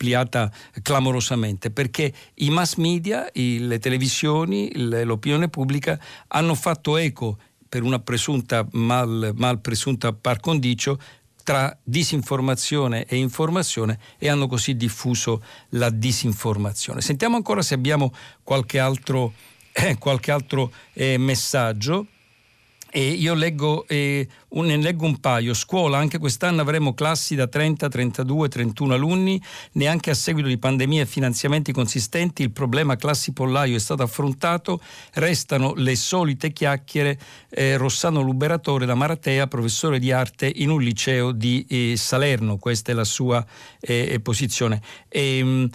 [0.00, 0.50] ampliata
[0.82, 4.70] clamorosamente perché i mass media, le televisioni,
[5.04, 10.98] l'opinione pubblica hanno fatto eco per una presunta mal, mal presunta par condicio
[11.44, 17.02] tra disinformazione e informazione e hanno così diffuso la disinformazione.
[17.02, 18.12] Sentiamo ancora se abbiamo
[18.42, 19.34] qualche altro,
[19.72, 22.06] eh, qualche altro eh, messaggio.
[22.92, 25.54] E io leggo, eh, un, ne leggo un paio.
[25.54, 29.40] Scuola, anche quest'anno avremo classi da 30, 32, 31 alunni.
[29.72, 34.80] Neanche a seguito di pandemia e finanziamenti consistenti il problema classi pollaio è stato affrontato.
[35.14, 37.18] Restano le solite chiacchiere.
[37.48, 42.56] Eh, Rossano Luberatore da Maratea, professore di arte in un liceo di eh, Salerno.
[42.56, 43.44] Questa è la sua
[43.80, 44.82] eh, posizione.
[45.08, 45.70] E, ehm,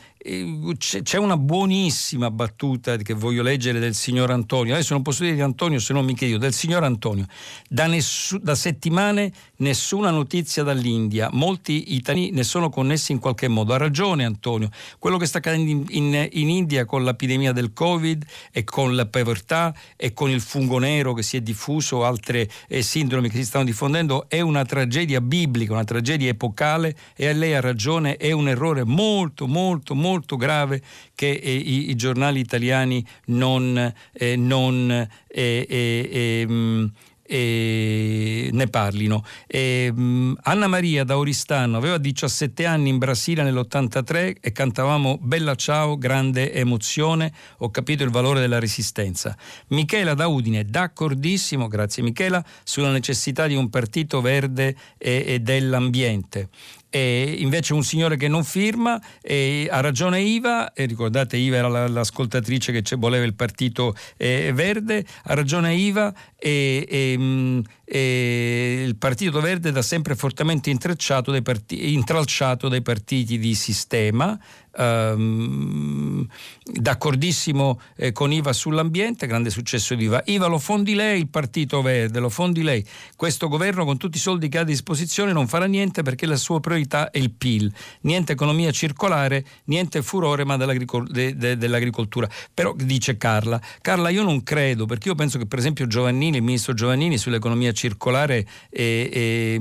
[0.77, 4.73] c'è una buonissima battuta che voglio leggere del signor Antonio.
[4.73, 7.25] Adesso non posso dire di Antonio se non mi chiedo, del signor Antonio.
[7.69, 13.73] Da, nessu, da settimane nessuna notizia dall'India, molti italiani ne sono connessi in qualche modo.
[13.73, 18.25] Ha ragione Antonio, quello che sta accadendo in, in, in India con l'epidemia del Covid
[18.51, 22.81] e con la povertà e con il fungo nero che si è diffuso, altre eh,
[22.81, 27.61] sindromi che si stanno diffondendo, è una tragedia biblica, una tragedia epocale e lei ha
[27.61, 29.95] ragione, è un errore molto molto molto
[30.35, 30.81] grave
[31.13, 34.89] che eh, i, i, giornali italiani non, eh, non
[35.27, 36.91] eh, eh, ehm,
[37.27, 39.23] e ne parlino.
[39.47, 45.55] E, um, Anna Maria da Oristano aveva 17 anni in Brasile nell'83 e cantavamo Bella
[45.55, 49.35] ciao, grande emozione, ho capito il valore della resistenza.
[49.69, 56.49] Michela da Udine, d'accordissimo, grazie Michela, sulla necessità di un partito verde e, e dell'ambiente
[56.95, 62.71] e invece un signore che non firma ha ragione Iva, e ricordate Iva era l'ascoltatrice
[62.71, 69.39] che voleva il partito eh, verde, ha ragione Iva e, e, mm, e, il partito
[69.41, 74.39] verde da sempre fortemente intrecciato partiti, intralciato dai partiti di sistema
[74.77, 76.27] Um,
[76.63, 80.21] d'accordissimo eh, con Iva sull'ambiente, grande successo di Iva.
[80.25, 82.85] Iva lo fondi lei il Partito Verde, lo fondi lei.
[83.15, 86.35] Questo governo con tutti i soldi che ha a disposizione non farà niente perché la
[86.35, 87.71] sua priorità è il PIL.
[88.01, 92.27] Niente economia circolare, niente furore ma de, de, dell'agricoltura.
[92.53, 96.43] Però dice Carla, Carla io non credo perché io penso che per esempio Giovannini, il
[96.43, 99.59] ministro Giovannini sull'economia circolare è, è,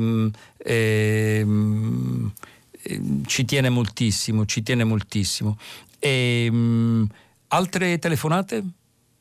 [0.56, 1.44] è,
[2.84, 5.56] Ehm, ci tiene moltissimo, ci tiene moltissimo.
[5.98, 7.06] E, um,
[7.48, 8.62] altre telefonate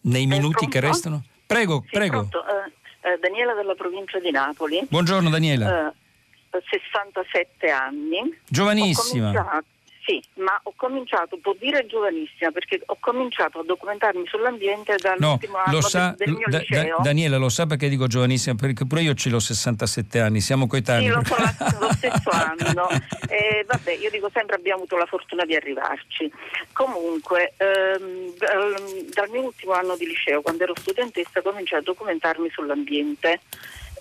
[0.02, 1.24] nei minuti che restano?
[1.46, 2.20] Prego, sì, prego.
[2.20, 4.86] Uh, uh, Daniela della provincia di Napoli.
[4.90, 5.88] Buongiorno Daniela.
[5.88, 8.38] Uh, 67 anni.
[8.48, 9.32] Giovanissima.
[10.06, 15.64] Sì, ma ho cominciato, può dire giovanissima, perché ho cominciato a documentarmi sull'ambiente dall'ultimo no,
[15.64, 16.98] anno sa, del, del mio da, liceo.
[16.98, 18.56] Da, Daniela, lo sa perché dico giovanissima?
[18.56, 21.08] Perché pure io ce l'ho 67 anni, siamo coetanei.
[21.08, 21.36] Sì, lo so,
[21.80, 22.90] lo stesso anno.
[23.30, 26.30] Eh, vabbè, io dico sempre abbiamo avuto la fortuna di arrivarci.
[26.74, 28.34] Comunque, ehm,
[29.14, 33.40] dal mio ultimo anno di liceo, quando ero studentessa, cominciai a documentarmi sull'ambiente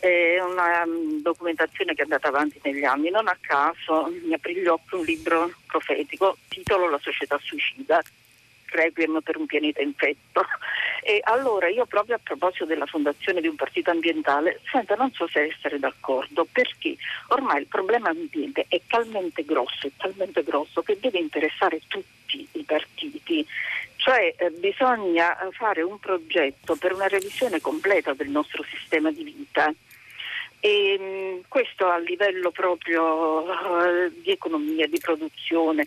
[0.02, 3.08] è una um, documentazione che è andata avanti negli anni.
[3.08, 8.02] Non a caso mi aprì gli occhi un libro profetico, titolo La società suicida,
[8.66, 10.44] Requiem per un pianeta infetto.
[11.04, 15.26] E allora io proprio a proposito della fondazione di un partito ambientale, senta, non so
[15.26, 16.94] se essere d'accordo, perché
[17.30, 22.62] ormai il problema ambiente è talmente grosso, è talmente grosso che deve interessare tutti i
[22.62, 23.44] partiti.
[23.96, 29.74] Cioè eh, bisogna fare un progetto per una revisione completa del nostro sistema di vita
[30.64, 35.84] e mm, questo a livello proprio uh, di economia, di produzione,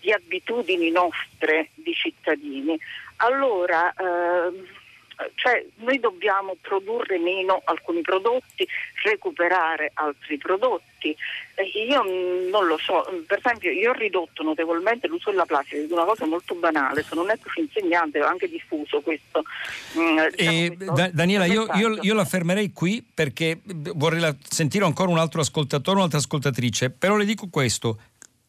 [0.00, 2.78] di abitudini nostre di cittadini.
[3.16, 4.66] Allora, uh,
[5.34, 8.66] cioè noi dobbiamo produrre meno alcuni prodotti,
[9.02, 11.16] recuperare altri prodotti.
[11.88, 12.02] Io
[12.50, 16.26] non lo so, per esempio io ho ridotto notevolmente l'uso della plastica, di una cosa
[16.26, 19.42] molto banale, sono un ex insegnante, ho anche diffuso questo.
[19.96, 25.10] Mm, diciamo questo da, Daniela, io, io, io, la fermerei qui perché vorrei sentire ancora
[25.10, 27.98] un altro ascoltatore, un'altra ascoltatrice, però le dico questo,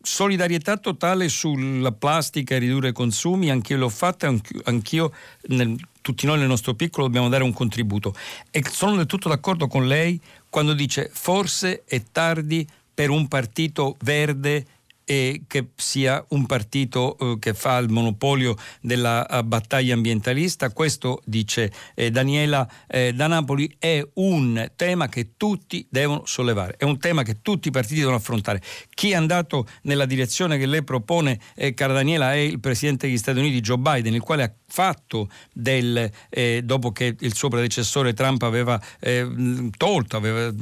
[0.01, 5.11] solidarietà totale sulla plastica e ridurre i consumi, anch'io l'ho fatta, anch'io
[5.47, 8.15] nel, tutti noi nel nostro piccolo dobbiamo dare un contributo.
[8.51, 10.19] E sono del tutto d'accordo con lei
[10.49, 14.65] quando dice forse è tardi per un partito verde
[15.10, 20.69] e che sia un partito eh, che fa il monopolio della uh, battaglia ambientalista.
[20.69, 26.84] Questo, dice eh, Daniela eh, da Napoli, è un tema che tutti devono sollevare, è
[26.84, 28.61] un tema che tutti i partiti devono affrontare.
[28.94, 33.18] Chi è andato nella direzione che lei propone, eh, cara Daniela, è il Presidente degli
[33.18, 38.14] Stati Uniti, Joe Biden, il quale ha fatto del, eh, dopo che il suo predecessore
[38.14, 39.27] Trump aveva eh,
[39.76, 40.53] tolto, aveva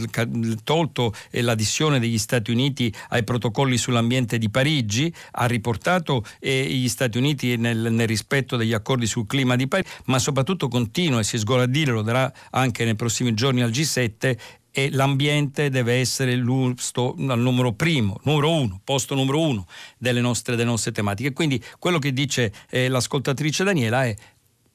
[0.64, 6.88] tolto eh, l'addizione degli Stati Uniti ai protocolli sull'ambiente di Parigi, ha riportato eh, gli
[6.88, 11.24] Stati Uniti nel, nel, rispetto degli accordi sul clima di Parigi, ma soprattutto continua e
[11.24, 14.38] si sgola a dire, lo darà anche nei prossimi giorni al G7,
[14.78, 19.66] e l'ambiente deve essere il numero primo, numero uno, posto numero uno
[19.98, 21.34] delle nostre, delle nostre tematiche.
[21.34, 24.16] Quindi quello che dice eh, l'ascoltatrice Daniela è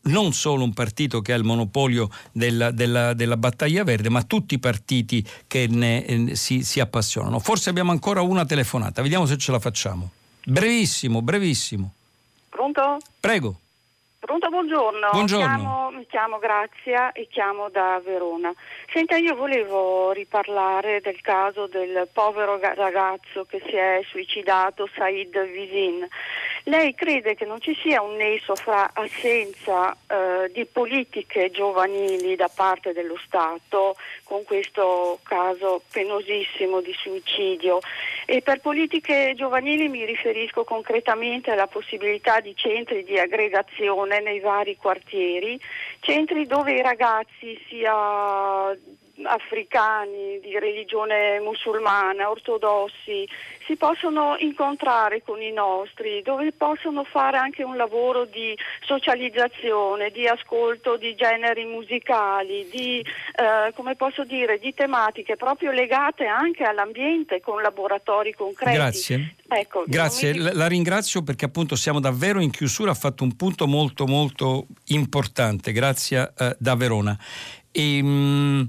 [0.05, 4.55] non solo un partito che ha il monopolio della, della, della battaglia verde, ma tutti
[4.55, 7.39] i partiti che ne, eh, si, si appassionano.
[7.39, 10.11] Forse abbiamo ancora una telefonata, vediamo se ce la facciamo.
[10.45, 11.93] Brevissimo, brevissimo.
[12.49, 12.99] Pronto?
[13.21, 13.61] Prego.
[14.25, 15.09] Pronto, buongiorno.
[15.11, 15.49] buongiorno.
[15.49, 18.55] Mi, chiamo, mi chiamo Grazia e chiamo da Verona.
[18.93, 26.07] Senta, io volevo riparlare del caso del povero ragazzo che si è suicidato, Said Visin.
[26.67, 32.49] Lei crede che non ci sia un nesso fra assenza eh, di politiche giovanili da
[32.55, 37.81] parte dello Stato con questo caso penosissimo di suicidio
[38.27, 44.77] e per politiche giovanili mi riferisco concretamente alla possibilità di centri di aggregazione nei vari
[44.77, 45.59] quartieri,
[46.01, 48.77] centri dove i ragazzi sia
[49.25, 53.29] africani di religione musulmana, ortodossi,
[53.73, 58.55] si possono incontrare con i nostri, dove possono fare anche un lavoro di
[58.85, 66.27] socializzazione, di ascolto di generi musicali, di, eh, come posso dire, di tematiche proprio legate
[66.27, 68.77] anche all'ambiente con laboratori concreti.
[68.77, 69.35] Grazie.
[69.49, 70.53] Ecco, Grazie, mi...
[70.53, 75.73] la ringrazio perché appunto siamo davvero in chiusura, ha fatto un punto molto molto importante,
[75.73, 77.19] grazie eh, da Verona.
[77.71, 78.63] E, mh, mm,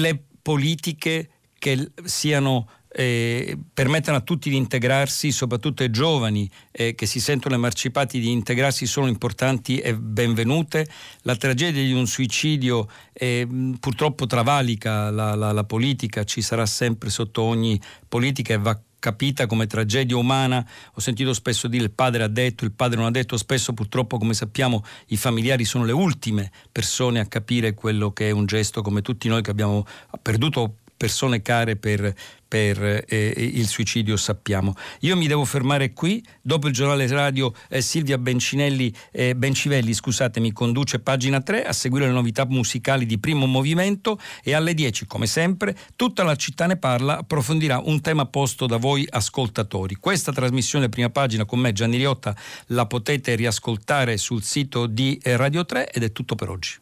[0.00, 7.06] le politiche che siano eh, permettano a tutti di integrarsi, soprattutto ai giovani eh, che
[7.06, 10.88] si sentono emancipati di integrarsi, sono importanti e benvenute.
[11.22, 13.48] La tragedia di un suicidio eh,
[13.80, 19.46] purtroppo travalica la, la, la politica, ci sarà sempre sotto ogni politica e va capita
[19.46, 20.64] come tragedia umana.
[20.94, 24.16] Ho sentito spesso dire il padre ha detto, il padre non ha detto, spesso purtroppo
[24.16, 28.80] come sappiamo i familiari sono le ultime persone a capire quello che è un gesto
[28.80, 29.84] come tutti noi che abbiamo
[30.22, 32.14] perduto persone care per,
[32.46, 34.72] per eh, il suicidio sappiamo.
[35.00, 41.00] Io mi devo fermare qui, dopo il giornale radio eh, Silvia eh, Bencivelli scusatemi, conduce
[41.00, 45.76] pagina 3 a seguire le novità musicali di primo movimento e alle 10 come sempre
[45.96, 49.96] tutta la città ne parla approfondirà un tema posto da voi ascoltatori.
[49.96, 52.32] Questa trasmissione prima pagina con me Gianni Riotta
[52.66, 56.78] la potete riascoltare sul sito di eh, Radio 3 ed è tutto per oggi.